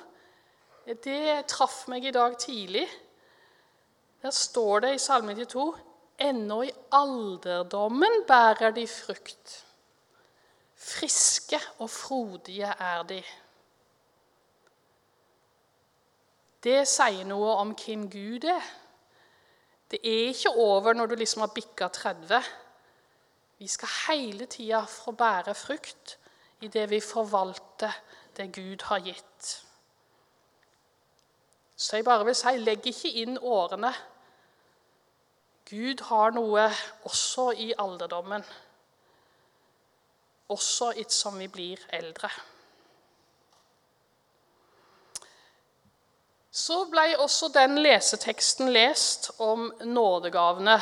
Det 1.03 1.23
traff 1.51 1.81
meg 1.91 2.05
i 2.07 2.13
dag 2.15 2.37
tidlig. 2.39 2.85
Der 4.23 4.31
står 4.31 4.85
det 4.85 4.93
i 4.95 5.01
Salme 5.01 5.35
92 5.35 5.65
Ennå 6.17 6.63
i 6.65 6.71
alderdommen 6.91 8.23
bærer 8.27 8.71
de 8.73 8.87
frukt. 8.89 9.65
Friske 10.75 11.59
og 11.79 11.89
frodige 11.89 12.69
er 12.79 13.03
de. 13.09 13.19
Det 16.63 16.81
sier 16.89 17.25
noe 17.29 17.53
om 17.61 17.75
hvem 17.77 18.07
Gud 18.09 18.47
er. 18.49 18.65
Det 19.91 20.01
er 20.01 20.31
ikke 20.31 20.55
over 20.57 20.97
når 20.97 21.13
du 21.13 21.15
liksom 21.21 21.45
har 21.45 21.53
bikka 21.53 21.87
30. 21.93 22.41
Vi 23.57 23.67
skal 23.67 23.93
hele 24.07 24.45
tida 24.45 24.81
få 24.89 25.13
bære 25.17 25.53
frukt 25.55 26.17
i 26.61 26.67
det 26.67 26.89
vi 26.89 26.99
forvalter 27.01 27.93
det 28.37 28.49
Gud 28.53 28.83
har 28.89 29.05
gitt. 29.05 29.53
Så 31.77 31.95
jeg 31.95 32.05
bare 32.05 32.25
vil 32.25 32.35
si, 32.35 32.57
legg 32.57 32.85
ikke 32.89 33.13
inn 33.21 33.37
årene 33.37 33.93
Gud 35.67 36.01
har 36.07 36.31
noe 36.31 36.69
også 37.09 37.49
i 37.59 37.73
alderdommen, 37.77 38.43
også 40.47 40.93
som 41.11 41.35
vi 41.39 41.47
blir 41.51 41.81
eldre. 41.91 42.29
Så 46.57 46.85
ble 46.89 47.17
også 47.19 47.51
den 47.53 47.77
leseteksten 47.83 48.71
lest 48.73 49.29
om 49.43 49.67
nådegavene 49.83 50.77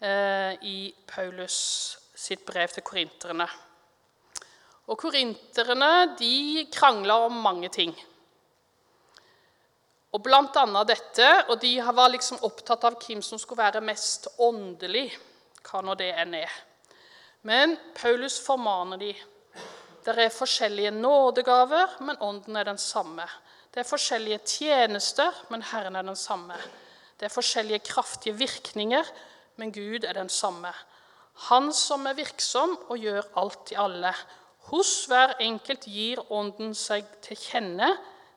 eh, 0.00 0.56
i 0.66 0.94
Paulus 1.06 1.58
sitt 2.16 2.42
brev 2.48 2.72
til 2.72 2.82
korinterne. 2.82 3.46
Og 4.90 4.98
Korinterne 4.98 6.16
krangla 6.74 7.20
om 7.28 7.38
mange 7.44 7.68
ting. 7.68 7.94
Og 10.12 10.20
blant 10.20 10.56
annet 10.60 10.90
dette, 10.90 11.28
og 11.48 11.56
de 11.62 11.72
var 11.80 12.10
liksom 12.12 12.42
opptatt 12.44 12.84
av 12.84 12.98
hvem 13.00 13.22
som 13.24 13.40
skulle 13.40 13.64
være 13.64 13.80
mest 13.84 14.28
åndelig, 14.44 15.06
hva 15.64 15.80
nå 15.80 15.96
det 15.96 16.10
enn 16.20 16.36
er. 16.36 16.52
Men 17.48 17.78
Paulus 17.96 18.36
formaner 18.44 19.00
de. 19.00 19.12
Det 20.04 20.14
er 20.18 20.34
forskjellige 20.34 20.92
nådegaver, 20.94 21.96
men 22.04 22.20
ånden 22.20 22.58
er 22.58 22.68
den 22.68 22.78
samme. 22.78 23.24
Det 23.72 23.80
er 23.80 23.88
forskjellige 23.88 24.42
tjenester, 24.44 25.32
men 25.48 25.64
Herren 25.64 25.96
er 25.96 26.04
den 26.04 26.18
samme. 26.18 26.58
Det 27.16 27.30
er 27.30 27.32
forskjellige 27.32 27.86
kraftige 27.86 28.36
virkninger, 28.36 29.08
men 29.56 29.72
Gud 29.72 30.04
er 30.04 30.18
den 30.18 30.28
samme. 30.28 30.72
Han 31.48 31.72
som 31.72 32.06
er 32.06 32.18
virksom 32.18 32.76
og 32.90 32.98
gjør 33.00 33.30
alt 33.40 33.72
i 33.72 33.78
alle. 33.80 34.12
Hos 34.68 35.06
hver 35.08 35.38
enkelt 35.40 35.86
gir 35.88 36.20
Ånden 36.30 36.74
seg 36.76 37.08
til 37.24 37.38
kjenne 37.40 37.88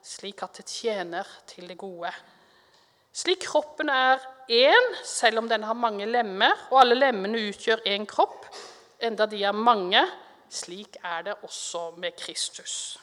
slik 0.05 0.43
at 0.45 0.59
det 0.59 0.67
tjener 0.69 1.27
til 1.49 1.67
det 1.69 1.77
gode. 1.81 2.11
Slik 3.15 3.45
kroppen 3.47 3.89
er 3.89 4.21
én, 4.51 4.91
selv 5.03 5.39
om 5.41 5.49
den 5.49 5.63
har 5.63 5.73
mange 5.73 6.05
lemmer, 6.05 6.67
og 6.69 6.81
alle 6.83 6.97
lemmene 6.99 7.47
utgjør 7.49 7.85
én 7.87 8.05
kropp, 8.05 8.45
enda 8.99 9.25
de 9.25 9.41
er 9.43 9.55
mange, 9.55 10.03
slik 10.51 10.99
er 11.03 11.25
det 11.25 11.37
også 11.47 11.89
med 11.97 12.13
Kristus. 12.19 12.97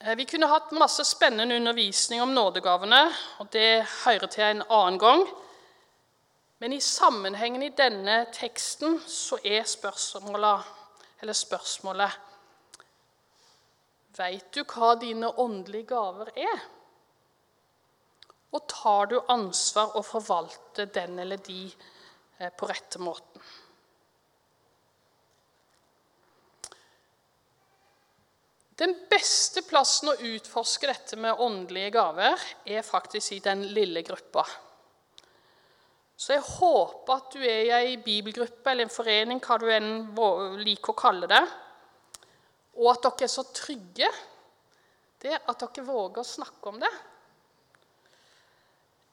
Eh, 0.00 0.14
vi 0.16 0.24
kunne 0.28 0.48
hatt 0.48 0.72
masse 0.76 1.04
spennende 1.04 1.56
undervisning 1.56 2.22
om 2.22 2.34
nådegavene, 2.36 3.02
og 3.38 3.52
det 3.52 3.86
hører 4.04 4.26
til 4.26 4.44
en 4.44 4.62
annen 4.68 4.98
gang. 5.00 5.26
Men 6.60 6.72
i 6.76 6.80
sammenhengen 6.80 7.62
i 7.62 7.74
denne 7.74 8.26
teksten 8.32 9.00
så 9.08 9.40
er 9.44 9.64
spørsmålet, 9.64 10.68
eller 11.22 11.32
spørsmålet 11.32 12.29
Veit 14.20 14.50
du 14.52 14.62
hva 14.68 14.94
dine 15.00 15.30
åndelige 15.40 15.88
gaver 15.94 16.30
er? 16.36 16.68
Og 18.52 18.66
tar 18.68 19.08
du 19.12 19.16
ansvar 19.30 19.94
og 19.96 20.04
forvalter 20.04 20.90
den 20.92 21.18
eller 21.22 21.40
de 21.46 21.62
eh, 21.70 22.50
på 22.50 22.68
rette 22.68 23.00
måten? 23.00 23.44
Den 28.80 28.94
beste 29.12 29.60
plassen 29.68 30.08
å 30.08 30.18
utforske 30.24 30.88
dette 30.88 31.16
med 31.20 31.40
åndelige 31.44 31.92
gaver 31.98 32.44
er 32.64 32.84
faktisk 32.86 33.34
i 33.36 33.42
den 33.44 33.66
lille 33.76 34.00
gruppa. 34.06 34.46
Så 36.16 36.32
jeg 36.32 36.44
håper 36.44 37.12
at 37.16 37.34
du 37.36 37.42
er 37.44 37.60
i 37.64 37.74
ei 37.76 37.98
bibelgruppe 38.00 38.72
eller 38.72 38.88
en 38.88 38.92
forening, 38.92 39.40
hva 39.44 39.58
du 39.60 39.66
enn 39.72 39.90
liker 40.64 40.92
å 40.94 40.96
kalle 40.96 41.28
det, 41.28 41.42
og 42.80 42.90
at 42.94 43.04
dere 43.04 43.28
er 43.28 43.32
så 43.32 43.44
trygge 43.54 44.10
det 45.20 45.36
at 45.36 45.62
dere 45.62 45.84
våger 45.84 46.22
å 46.22 46.26
snakke 46.26 46.72
om 46.72 46.80
det. 46.80 46.92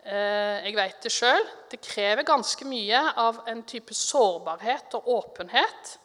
Eh, 0.08 0.66
jeg 0.70 0.76
vet 0.78 1.04
det 1.04 1.12
sjøl. 1.12 1.48
Det 1.68 1.82
krever 1.84 2.28
ganske 2.28 2.68
mye 2.68 3.02
av 3.20 3.42
en 3.52 3.64
type 3.68 3.96
sårbarhet 3.96 5.00
og 5.00 5.16
åpenhet 5.20 5.98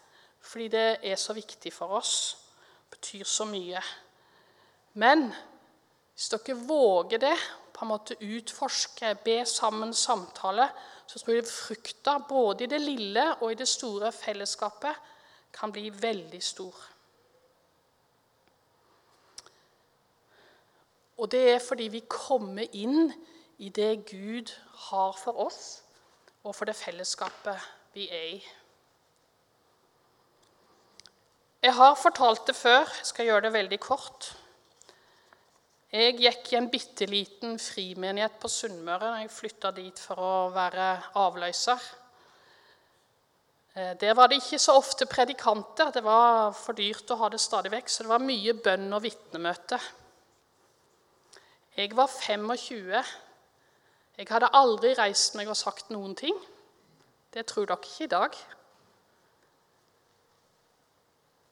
fordi 0.42 0.72
det 0.72 0.86
er 1.06 1.18
så 1.22 1.36
viktig 1.36 1.70
for 1.70 2.00
oss 2.00 2.16
betyr 2.90 3.24
så 3.24 3.46
mye. 3.48 3.80
Men 4.98 5.28
hvis 6.12 6.32
dere 6.34 6.56
våger 6.66 7.22
det, 7.22 7.36
på 7.72 7.86
en 7.86 7.90
måte 7.90 8.18
utforske, 8.20 9.14
be 9.24 9.40
sammen, 9.48 9.94
samtale, 9.96 10.68
så 11.06 11.18
tror 11.18 11.38
jeg 11.38 11.48
frukta 11.48 12.18
både 12.28 12.66
i 12.66 12.70
det 12.70 12.80
lille 12.82 13.24
og 13.40 13.52
i 13.52 13.58
det 13.58 13.68
store 13.68 14.12
fellesskapet 14.14 15.08
kan 15.56 15.72
bli 15.72 15.88
veldig 15.90 16.42
stor. 16.42 16.76
Og 21.22 21.30
det 21.30 21.42
er 21.52 21.60
fordi 21.62 21.86
vi 21.92 22.02
kommer 22.10 22.66
inn 22.74 23.12
i 23.62 23.68
det 23.70 24.08
Gud 24.10 24.50
har 24.88 25.12
for 25.14 25.38
oss, 25.44 25.84
og 26.42 26.56
for 26.58 26.66
det 26.66 26.74
fellesskapet 26.74 27.68
vi 27.94 28.08
er 28.10 28.24
i. 28.32 28.40
Jeg 31.62 31.76
har 31.78 31.94
fortalt 31.94 32.48
det 32.48 32.56
før, 32.58 32.90
jeg 32.98 33.06
skal 33.12 33.28
gjøre 33.28 33.46
det 33.46 33.52
veldig 33.54 33.78
kort. 33.84 34.32
Jeg 35.92 36.18
gikk 36.18 36.50
i 36.50 36.58
en 36.58 36.70
bitte 36.72 37.06
liten 37.06 37.54
frimenighet 37.60 38.40
på 38.42 38.50
Sunnmøre 38.50 39.12
da 39.12 39.22
jeg 39.22 39.30
flytta 39.30 39.70
dit 39.76 40.02
for 40.02 40.18
å 40.18 40.34
være 40.50 40.88
avløser. 41.22 41.88
Eh, 43.76 43.94
der 44.00 44.16
var 44.18 44.32
det 44.32 44.40
ikke 44.40 44.58
så 44.58 44.74
ofte 44.80 45.06
predikanter. 45.06 45.92
Det 45.94 46.02
var 46.02 46.50
for 46.56 46.74
dyrt 46.74 47.12
å 47.14 47.22
ha 47.22 47.30
det 47.30 47.44
stadig 47.44 47.70
vekk, 47.76 47.92
så 47.92 48.02
det 48.02 48.10
var 48.16 48.24
mye 48.24 48.56
bønn 48.58 48.88
og 48.90 49.04
vitnemøte. 49.04 49.78
Jeg 51.76 51.96
var 51.96 52.06
25. 52.06 53.04
Jeg 54.18 54.26
hadde 54.28 54.50
aldri 54.52 54.90
reist 54.98 55.38
meg 55.38 55.48
og 55.48 55.56
sagt 55.56 55.88
noen 55.88 56.12
ting. 56.18 56.36
Det 57.32 57.46
tror 57.48 57.70
dere 57.70 57.80
ikke 57.80 58.04
i 58.04 58.10
dag. 58.12 58.34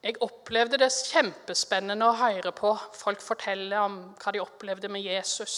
Jeg 0.04 0.16
opplevde 0.24 0.78
det 0.80 0.90
kjempespennende 0.92 2.08
å 2.08 2.16
høre 2.16 2.52
på 2.56 2.72
folk 2.96 3.20
fortelle 3.24 3.80
om 3.80 3.96
hva 4.20 4.32
de 4.32 4.42
opplevde 4.44 4.88
med 4.92 5.04
Jesus. 5.04 5.56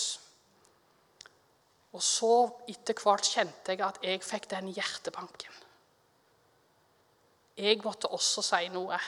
Og 1.92 2.02
så 2.02 2.32
etter 2.70 2.98
hvert 3.02 3.26
kjente 3.26 3.74
jeg 3.74 3.82
at 3.86 3.98
jeg 4.02 4.22
fikk 4.22 4.48
den 4.54 4.70
hjertebanken. 4.74 5.58
Jeg 7.58 7.82
måtte 7.84 8.10
også 8.14 8.46
si 8.46 8.70
noe. 8.72 8.98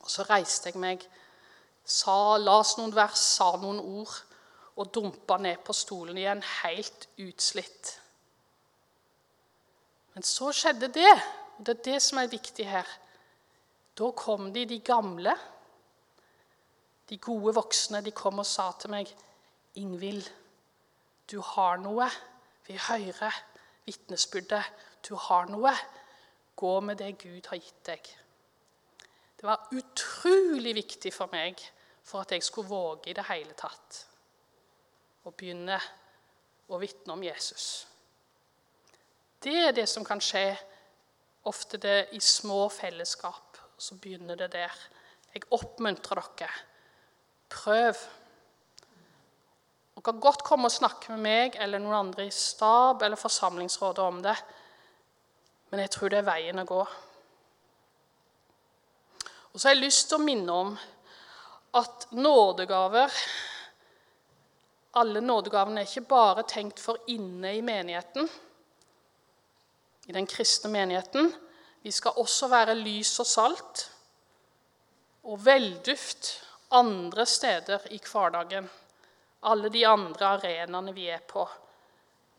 Og 0.00 0.08
så 0.10 0.24
reiste 0.28 0.72
jeg 0.72 0.80
meg, 0.80 1.04
sa, 1.84 2.36
las 2.40 2.76
noen 2.78 2.94
vers, 2.94 3.20
sa 3.36 3.52
noen 3.60 3.80
ord 3.80 4.14
og 4.74 4.90
dumpa 4.94 5.36
ned 5.38 5.60
på 5.64 5.74
stolen 5.76 6.18
igjen, 6.18 6.42
helt 6.62 7.08
utslitt. 7.22 7.92
Men 10.14 10.26
så 10.26 10.50
skjedde 10.54 10.90
det, 10.94 11.12
og 11.58 11.66
det 11.66 11.76
er 11.76 11.84
det 11.90 12.00
som 12.02 12.18
er 12.22 12.30
viktig 12.30 12.66
her. 12.66 12.88
Da 13.94 14.10
kom 14.16 14.50
de, 14.54 14.64
de 14.66 14.80
gamle, 14.82 15.34
de 17.10 17.18
gode 17.22 17.54
voksne, 17.54 18.00
de 18.02 18.14
kom 18.14 18.40
og 18.42 18.46
sa 18.46 18.72
til 18.78 18.90
meg, 18.90 19.14
'Ingvild, 19.74 20.30
du 21.30 21.40
har 21.40 21.76
noe. 21.82 22.06
Vi 22.66 22.78
hører 22.78 23.34
vitnesbyrdet. 23.86 24.64
Du 25.08 25.14
har 25.14 25.46
noe. 25.50 25.72
Gå 26.56 26.80
med 26.80 26.96
det 26.96 27.18
Gud 27.18 27.46
har 27.50 27.58
gitt 27.58 27.86
deg.' 27.86 28.23
Det 29.44 29.50
var 29.50 29.66
utrolig 29.76 30.72
viktig 30.72 31.10
for 31.12 31.28
meg 31.28 31.58
for 32.00 32.24
at 32.24 32.30
jeg 32.32 32.46
skulle 32.46 32.70
våge 32.70 33.10
i 33.12 33.16
det 33.18 33.26
hele 33.28 33.52
tatt 33.52 33.98
å 35.28 35.32
begynne 35.36 35.76
å 36.72 36.80
vitne 36.80 37.12
om 37.12 37.26
Jesus. 37.26 37.66
Det 39.44 39.52
er 39.66 39.76
det 39.76 39.84
som 39.92 40.08
kan 40.08 40.24
skje 40.24 40.46
ofte 41.44 41.76
det 41.76 42.08
i 42.16 42.24
små 42.24 42.70
fellesskap 42.72 43.60
så 43.76 44.00
begynner 44.00 44.40
det 44.40 44.48
der. 44.56 44.72
Jeg 45.36 45.44
oppmuntrer 45.52 46.24
dere. 46.40 46.50
Prøv. 47.52 48.00
Dere 49.92 50.08
kan 50.08 50.24
godt 50.24 50.48
komme 50.48 50.72
og 50.72 50.78
snakke 50.80 51.12
med 51.12 51.26
meg 51.28 51.60
eller 51.60 51.84
noen 51.84 52.00
andre 52.06 52.30
i 52.30 52.32
stab 52.32 53.04
eller 53.04 53.20
forsamlingsrådet 53.20 54.08
om 54.08 54.24
det, 54.24 54.38
men 55.68 55.84
jeg 55.84 55.98
tror 55.98 56.16
det 56.16 56.24
er 56.24 56.32
veien 56.32 56.64
å 56.64 56.72
gå. 56.78 56.86
Og 59.54 59.60
så 59.60 59.68
har 59.68 59.76
jeg 59.76 59.84
lyst 59.86 60.08
til 60.10 60.18
å 60.18 60.24
minne 60.26 60.54
om 60.66 60.72
at 61.78 62.08
nådegaver 62.10 63.18
Alle 64.98 65.22
nådegavene 65.22 65.82
er 65.82 65.88
ikke 65.88 66.06
bare 66.10 66.44
tenkt 66.46 66.78
for 66.78 67.00
inne 67.10 67.50
i 67.56 67.62
menigheten, 67.66 68.28
i 70.06 70.14
den 70.14 70.28
kristne 70.30 70.70
menigheten, 70.70 71.32
vi 71.82 71.90
skal 71.90 72.20
også 72.22 72.46
være 72.52 72.76
lys 72.78 73.10
og 73.18 73.26
salt 73.26 73.82
og 75.26 75.40
velduft 75.42 76.30
andre 76.78 77.26
steder 77.26 77.88
i 77.90 77.98
hverdagen. 77.98 78.68
Alle 79.50 79.72
de 79.72 79.82
andre 79.88 80.30
arenaene 80.36 80.94
vi 80.94 81.08
er 81.10 81.26
på. 81.26 81.42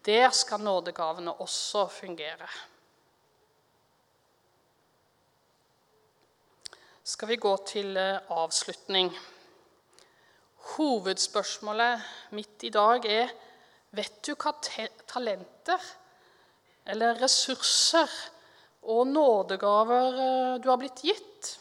Der 0.05 0.29
skal 0.31 0.63
nådegavene 0.63 1.35
også 1.43 1.87
fungere. 1.91 2.47
Skal 7.05 7.29
vi 7.29 7.35
gå 7.37 7.51
til 7.69 7.97
eh, 8.01 8.31
avslutning. 8.33 9.11
Hovedspørsmålet 10.73 12.05
mitt 12.33 12.63
i 12.65 12.71
dag 12.73 13.03
er 13.05 13.33
Vet 13.93 14.15
du 14.25 14.31
hva 14.33 14.55
talenter 14.57 15.83
eller 16.89 17.19
ressurser 17.21 18.09
og 18.89 19.05
nådegaver 19.11 20.17
eh, 20.23 20.55
du 20.63 20.65
har 20.71 20.79
blitt 20.81 21.03
gitt. 21.05 21.51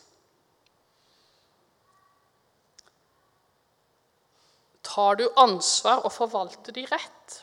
Tar 4.89 5.19
du 5.21 5.27
ansvar 5.43 6.07
og 6.09 6.15
forvalter 6.15 6.73
de 6.79 6.87
rett? 6.89 7.37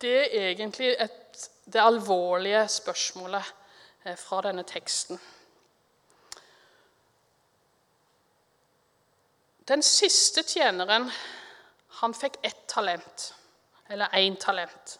Det 0.00 0.16
er 0.30 0.48
egentlig 0.54 0.94
et, 0.96 1.44
det 1.68 1.84
alvorlige 1.84 2.64
spørsmålet 2.78 3.52
fra 4.04 4.40
denne 4.44 4.64
teksten. 4.68 5.20
Den 9.68 9.82
siste 9.82 10.42
tjeneren 10.44 11.08
han 12.00 12.14
fikk 12.16 12.36
ett 12.44 12.66
talent, 12.68 13.30
eller 13.88 14.12
én 14.18 14.36
talent. 14.36 14.98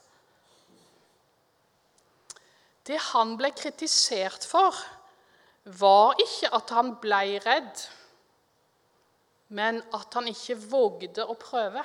Det 2.85 2.97
han 3.11 3.37
ble 3.37 3.51
kritisert 3.57 4.47
for, 4.49 4.77
var 5.65 6.17
ikke 6.21 6.51
at 6.57 6.73
han 6.77 6.95
ble 7.01 7.21
redd, 7.45 7.85
men 9.57 9.83
at 9.97 10.17
han 10.17 10.29
ikke 10.29 10.57
vågde 10.69 11.25
å 11.29 11.37
prøve. 11.41 11.85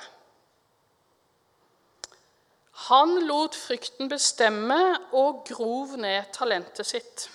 Han 2.88 3.18
lot 3.28 3.58
frykten 3.60 4.08
bestemme 4.10 4.80
og 5.12 5.44
grov 5.50 5.98
ned 6.00 6.32
talentet 6.34 6.88
sitt. 6.88 7.26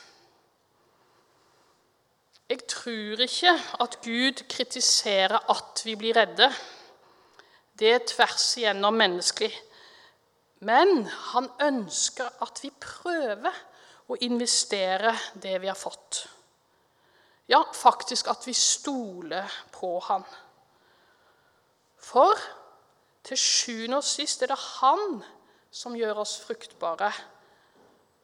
Jeg 2.49 2.65
tror 2.69 3.21
ikke 3.25 3.53
at 3.81 3.99
Gud 4.05 4.41
kritiserer 4.49 5.51
at 5.53 5.83
vi 5.85 5.95
blir 6.01 6.17
redde. 6.17 6.49
Det 7.79 7.93
er 7.93 8.07
tvers 8.09 8.47
igjennom 8.57 8.97
menneskelig. 8.97 9.53
Men 10.65 11.07
han 11.33 11.49
ønsker 11.61 12.29
at 12.45 12.61
vi 12.63 12.71
prøver 12.81 13.53
å 14.09 14.17
investere 14.25 15.13
det 15.41 15.59
vi 15.61 15.69
har 15.69 15.79
fått. 15.79 16.25
Ja, 17.49 17.61
faktisk 17.73 18.29
at 18.33 18.47
vi 18.49 18.55
stoler 18.57 19.49
på 19.73 19.99
Han. 20.09 20.25
For 22.01 22.33
til 23.25 23.41
sjuende 23.41 24.01
og 24.01 24.05
sist 24.05 24.45
er 24.45 24.53
det 24.53 24.61
Han 24.81 25.23
som 25.75 25.97
gjør 25.99 26.23
oss 26.23 26.37
fruktbare. 26.45 27.11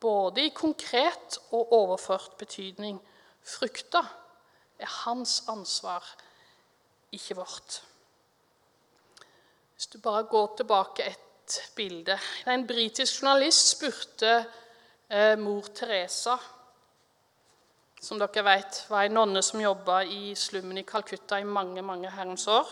Både 0.01 0.47
i 0.47 0.55
konkret 0.55 1.41
og 1.51 1.73
overført 1.75 2.37
betydning. 2.39 3.01
Frukta 3.43 4.05
er 4.79 4.93
hans 5.05 5.43
ansvar, 5.51 6.05
ikke 7.13 7.37
vårt. 7.37 7.81
Hvis 9.75 9.91
du 9.91 9.99
bare 9.99 10.29
går 10.31 10.55
tilbake 10.57 11.05
et 11.09 11.59
bilde 11.75 12.19
En 12.47 12.67
britisk 12.67 13.23
journalist 13.23 13.73
spurte 13.73 14.45
eh, 15.11 15.39
mor 15.39 15.67
Teresa, 15.75 16.37
som 18.01 18.21
dere 18.21 18.45
vet 18.45 18.85
var 18.89 19.05
en 19.05 19.17
nonne 19.19 19.43
som 19.43 19.61
jobba 19.61 20.03
i 20.07 20.35
slummen 20.39 20.79
i 20.79 20.87
Calcutta 20.87 21.41
i 21.41 21.45
mange 21.45 21.83
mange 21.83 22.11
herrens 22.11 22.47
år. 22.47 22.71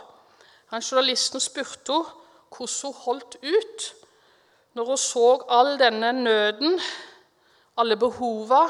Han 0.71 0.83
Journalisten 0.83 1.41
spurte 1.41 1.93
henne 1.93 2.27
hvordan 2.49 2.79
hun 2.85 2.95
holdt 3.05 3.37
ut 3.43 3.89
når 4.79 4.87
hun 4.87 5.01
så 5.03 5.29
all 5.51 5.73
denne 5.81 6.13
nøden, 6.15 6.77
alle 7.83 7.97
behova 7.99 8.61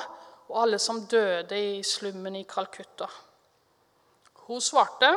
og 0.48 0.62
alle 0.62 0.78
som 0.80 1.02
døde 1.04 1.58
i 1.60 1.82
slummen 1.84 2.36
i 2.38 2.46
Calcutta. 2.48 3.08
Hun 4.48 4.60
svarte 4.64 5.10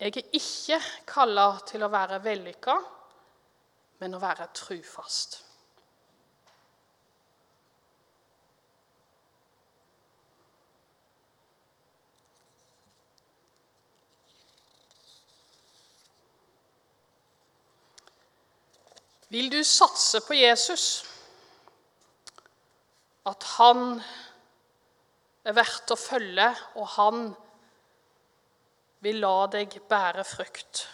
jeg 0.00 0.16
er 0.16 0.32
ikke 0.34 0.78
kalla 1.06 1.44
til 1.68 1.84
å 1.84 1.90
være 1.92 2.16
vellykka, 2.24 2.74
men 4.00 4.16
å 4.16 4.20
være 4.22 4.48
trufast. 4.56 5.36
Vil 19.32 19.48
du 19.52 19.62
satse 19.64 20.20
på 20.26 20.36
Jesus? 20.36 21.04
At 23.24 23.46
han 23.56 23.94
er 25.46 25.56
verdt 25.56 25.94
å 25.94 25.96
følge, 25.96 26.50
og 26.76 26.90
han 26.98 27.22
vil 29.02 29.22
la 29.24 29.46
deg 29.54 29.78
bære 29.88 30.26
frukt. 30.28 30.84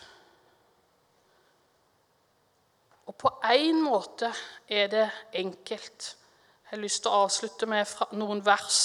Og 3.11 3.16
på 3.18 3.34
én 3.51 3.82
måte 3.82 4.30
er 4.70 4.86
det 4.93 5.07
enkelt. 5.43 6.14
Jeg 6.62 6.76
har 6.76 6.84
lyst 6.84 7.03
til 7.03 7.11
å 7.11 7.24
avslutte 7.26 7.66
med 7.66 7.91
noen 8.20 8.45
vers 8.47 8.80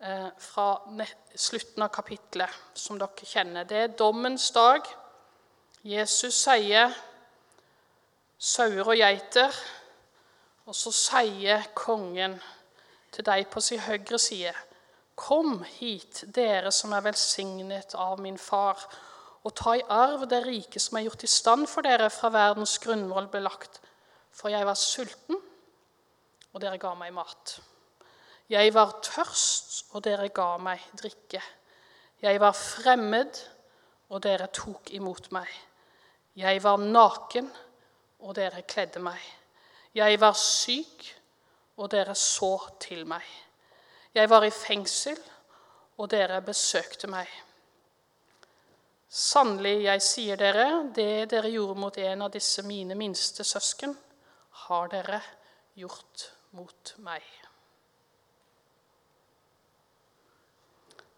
eh, 0.00 0.30
fra 0.42 0.70
slutten 1.38 1.86
av 1.86 1.94
kapittelet, 1.94 2.62
som 2.74 2.98
dere 2.98 3.30
kjenner. 3.30 3.68
Det 3.68 3.82
er 3.84 3.98
dommens 4.00 4.50
dag. 4.56 4.88
Jesus 5.86 6.42
sier 6.48 6.96
sauer 8.38 8.86
og 8.86 8.96
geiter. 8.98 9.54
Og 10.66 10.74
så 10.74 10.90
sier 10.94 11.68
kongen 11.78 12.38
til 13.14 13.26
deg 13.26 13.46
på 13.50 13.62
sin 13.62 13.80
høyre 13.80 14.18
side.: 14.18 14.54
Kom 15.16 15.62
hit, 15.78 16.24
dere 16.34 16.72
som 16.72 16.92
er 16.92 17.04
velsignet 17.06 17.94
av 17.94 18.20
min 18.20 18.36
far, 18.38 18.82
og 19.44 19.54
ta 19.54 19.76
i 19.78 19.84
arv 19.88 20.26
det 20.28 20.42
rike 20.44 20.80
som 20.82 20.98
er 20.98 21.06
gjort 21.06 21.24
i 21.24 21.30
stand 21.30 21.68
for 21.70 21.86
dere 21.86 22.10
fra 22.10 22.28
verdens 22.34 22.76
grunnvoll 22.82 23.30
ble 23.32 23.40
lagt. 23.40 23.80
For 24.32 24.52
jeg 24.52 24.66
var 24.66 24.76
sulten, 24.76 25.38
og 26.52 26.60
dere 26.60 26.80
ga 26.82 26.92
meg 26.98 27.14
mat. 27.14 27.60
Jeg 28.50 28.74
var 28.74 28.98
tørst, 29.02 29.86
og 29.94 30.04
dere 30.04 30.28
ga 30.28 30.56
meg 30.58 30.82
drikke. 30.98 31.40
Jeg 32.22 32.40
var 32.40 32.52
fremmed, 32.52 33.40
og 34.10 34.22
dere 34.22 34.50
tok 34.52 34.92
imot 34.94 35.30
meg. 35.34 35.48
Jeg 36.36 36.62
var 36.62 36.76
naken, 36.76 37.48
og 38.20 38.36
dere 38.36 38.62
kledde 38.62 39.02
meg. 39.02 39.20
Jeg 39.94 40.20
var 40.20 40.36
syk, 40.36 41.08
og 41.76 41.90
dere 41.92 42.14
så 42.14 42.56
til 42.80 43.06
meg. 43.06 43.24
Jeg 44.14 44.30
var 44.30 44.44
i 44.44 44.50
fengsel, 44.50 45.18
og 45.96 46.10
dere 46.10 46.40
besøkte 46.44 47.08
meg. 47.08 47.28
Sannelig, 49.08 49.84
jeg 49.84 50.02
sier 50.02 50.36
dere, 50.40 50.66
det 50.96 51.30
dere 51.30 51.52
gjorde 51.52 51.80
mot 51.80 51.98
en 51.98 52.26
av 52.26 52.32
disse 52.34 52.64
mine 52.66 52.96
minste 52.98 53.44
søsken, 53.44 53.94
har 54.66 54.88
dere 54.92 55.20
gjort 55.76 56.30
mot 56.56 56.94
meg. 57.04 57.24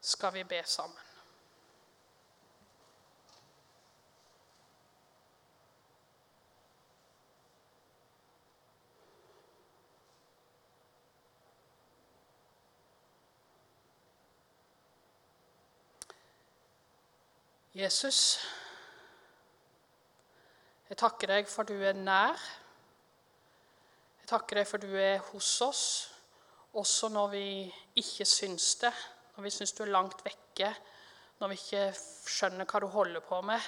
Skal 0.01 0.33
vi 0.35 0.45
be 0.45 0.63
sammen? 0.65 1.08
Jesus, 17.77 18.39
jeg 20.89 20.97
takker 20.97 21.29
deg 21.29 21.49
for 21.53 21.69
du 21.69 21.75
er 21.85 21.93
nær. 21.93 22.39
Jeg 24.23 24.29
takker 24.31 24.57
deg 24.57 24.69
for 24.71 24.81
du 24.81 24.95
er 24.97 25.19
hos 25.27 25.51
oss, 25.61 25.83
også 26.73 27.11
når 27.13 27.27
vi 27.35 27.49
ikke 28.01 28.25
syns 28.25 28.71
det, 28.81 28.93
når 29.37 29.45
vi 29.45 29.53
syns 29.53 29.75
du 29.77 29.83
er 29.85 29.93
langt 29.93 30.25
vekke, 30.25 30.71
når 31.43 31.53
vi 31.53 31.59
ikke 31.61 31.83
skjønner 32.25 32.65
hva 32.65 32.81
du 32.81 32.87
holder 32.95 33.21
på 33.29 33.43
med, 33.45 33.67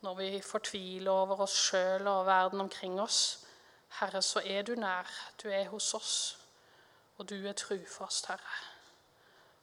når 0.00 0.16
vi 0.22 0.30
fortviler 0.40 1.12
over 1.12 1.42
oss 1.44 1.56
sjøl 1.68 2.08
og 2.08 2.24
verden 2.26 2.64
omkring 2.64 2.96
oss. 3.00 3.44
Herre, 3.98 4.22
så 4.24 4.40
er 4.40 4.64
du 4.64 4.72
nær. 4.78 5.04
Du 5.42 5.50
er 5.52 5.68
hos 5.68 5.90
oss, 5.94 6.16
og 7.18 7.28
du 7.28 7.36
er 7.44 7.52
trufast, 7.52 8.32
Herre. 8.32 8.56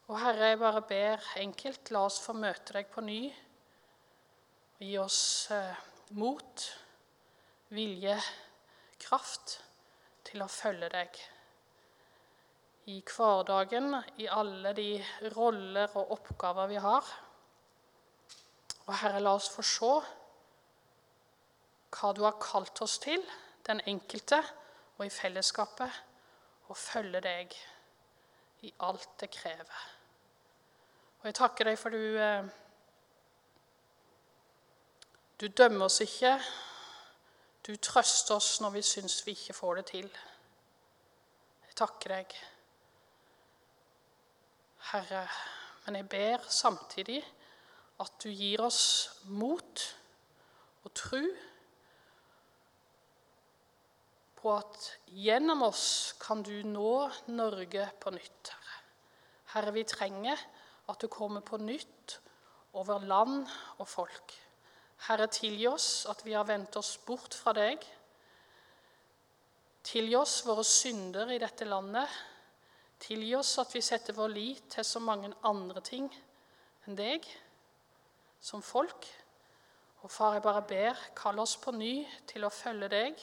Og 0.05 0.20
Herre, 0.22 0.51
jeg 0.53 0.61
bare 0.61 0.86
ber 0.86 1.28
enkelt, 1.41 1.89
la 1.89 2.05
oss 2.05 2.22
få 2.22 2.38
møte 2.38 2.78
deg 2.78 2.93
på 2.93 3.01
ny. 3.01 3.34
Gi 4.86 4.97
oss 5.01 5.49
eh, 5.49 5.77
mot, 6.19 6.63
vilje, 7.73 8.15
kraft 9.01 9.55
til 10.27 10.43
å 10.43 10.47
følge 10.51 10.89
deg. 10.93 11.15
I 12.93 12.99
hverdagen, 13.09 13.95
i 14.21 14.27
alle 14.29 14.75
de 14.77 14.89
roller 15.33 15.95
og 15.97 16.11
oppgaver 16.19 16.69
vi 16.69 16.77
har. 16.83 17.07
Og 18.86 18.91
Herre, 18.99 19.23
la 19.25 19.33
oss 19.39 19.47
få 19.49 19.65
se 19.65 19.89
hva 21.95 22.11
du 22.13 22.21
har 22.27 22.38
kalt 22.43 22.83
oss 22.86 22.99
til, 23.01 23.23
den 23.65 23.81
enkelte 23.89 24.38
og 24.99 25.07
i 25.07 25.13
fellesskapet, 25.13 25.97
og 26.69 26.77
følge 26.77 27.23
deg 27.25 27.57
i 28.69 28.73
alt 28.86 29.17
det 29.23 29.31
krever. 29.33 29.89
Og 31.23 31.31
jeg 31.31 31.39
takker 31.41 31.71
deg 31.71 31.81
for 31.81 31.95
du 31.95 32.21
eh, 32.21 32.53
du 35.41 35.47
dømmer 35.47 35.86
oss 35.86 35.99
ikke. 36.03 36.38
Du 37.67 37.75
trøster 37.75 38.38
oss 38.38 38.59
når 38.61 38.75
vi 38.77 38.81
syns 38.86 39.17
vi 39.25 39.33
ikke 39.36 39.55
får 39.57 39.79
det 39.79 39.86
til. 39.89 40.09
Jeg 41.65 41.75
takker 41.75 42.13
deg, 42.13 42.36
Herre, 44.91 45.25
men 45.86 45.97
jeg 45.99 46.07
ber 46.09 46.45
samtidig 46.47 47.19
at 47.99 48.13
du 48.23 48.29
gir 48.29 48.61
oss 48.63 48.86
mot 49.25 49.83
og 50.86 50.93
tru 50.95 51.19
på 54.39 54.53
at 54.53 54.88
gjennom 55.09 55.65
oss 55.65 56.13
kan 56.21 56.45
du 56.45 56.53
nå 56.69 57.09
Norge 57.33 57.89
på 57.99 58.13
nytt, 58.13 58.53
Herre. 58.53 58.79
Herre, 59.55 59.73
vi 59.73 59.88
trenger 59.89 60.39
at 60.91 61.01
du 61.01 61.09
kommer 61.11 61.41
på 61.41 61.57
nytt 61.57 62.19
over 62.77 63.03
land 63.07 63.47
og 63.79 63.88
folk. 63.89 64.44
Herre, 65.05 65.27
tilgi 65.27 65.67
oss 65.67 66.05
at 66.09 66.23
vi 66.25 66.33
har 66.33 66.47
vendt 66.47 66.77
oss 66.79 66.95
bort 67.05 67.35
fra 67.37 67.53
deg. 67.53 67.83
Tilgi 69.85 70.15
oss 70.17 70.39
våre 70.47 70.63
synder 70.65 71.29
i 71.35 71.41
dette 71.41 71.67
landet. 71.67 72.09
Tilgi 73.05 73.35
oss 73.37 73.51
at 73.61 73.75
vi 73.75 73.83
setter 73.85 74.15
vår 74.17 74.31
lit 74.33 74.63
til 74.73 74.87
så 74.87 75.01
mange 75.03 75.29
andre 75.45 75.83
ting 75.85 76.07
enn 76.87 76.97
deg 76.97 77.27
som 78.41 78.63
folk. 78.65 79.05
Og 80.05 80.11
far, 80.11 80.37
jeg 80.37 80.45
bare 80.45 80.65
ber, 80.69 81.05
kall 81.17 81.39
oss 81.41 81.55
på 81.61 81.73
ny 81.75 82.05
til 82.29 82.45
å 82.45 82.53
følge 82.53 82.89
deg 82.93 83.21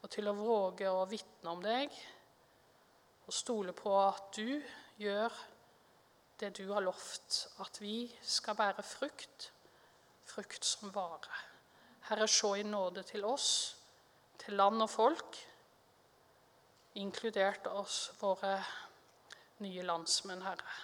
og 0.00 0.08
til 0.12 0.28
å 0.30 0.36
våge 0.36 0.88
å 0.88 1.06
vitne 1.08 1.52
om 1.52 1.62
deg 1.64 1.92
og 3.26 3.36
stole 3.36 3.72
på 3.76 3.92
at 4.00 4.32
du 4.36 4.60
gjør 5.00 5.34
det 6.40 6.54
du 6.56 6.70
har 6.72 6.82
lovt, 6.84 7.46
at 7.60 7.76
vi 7.82 8.08
skal 8.24 8.56
bære 8.56 8.84
frukt 8.84 9.50
frukt 10.30 10.64
som 10.64 10.92
vare. 10.94 11.40
Herre, 12.08 12.28
se 12.28 12.50
i 12.58 12.66
nåde 12.66 13.02
til 13.06 13.24
oss, 13.24 13.48
til 14.40 14.56
land 14.58 14.82
og 14.82 14.90
folk, 14.90 15.40
inkludert 16.98 17.66
oss, 17.70 18.10
våre 18.20 18.56
nye 19.64 19.84
landsmenn, 19.86 20.42
Herre. 20.42 20.78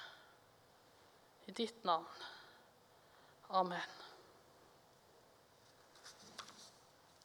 I 1.47 1.55
ditt 1.55 1.85
navn. 1.87 2.27
Amen. 3.55 4.06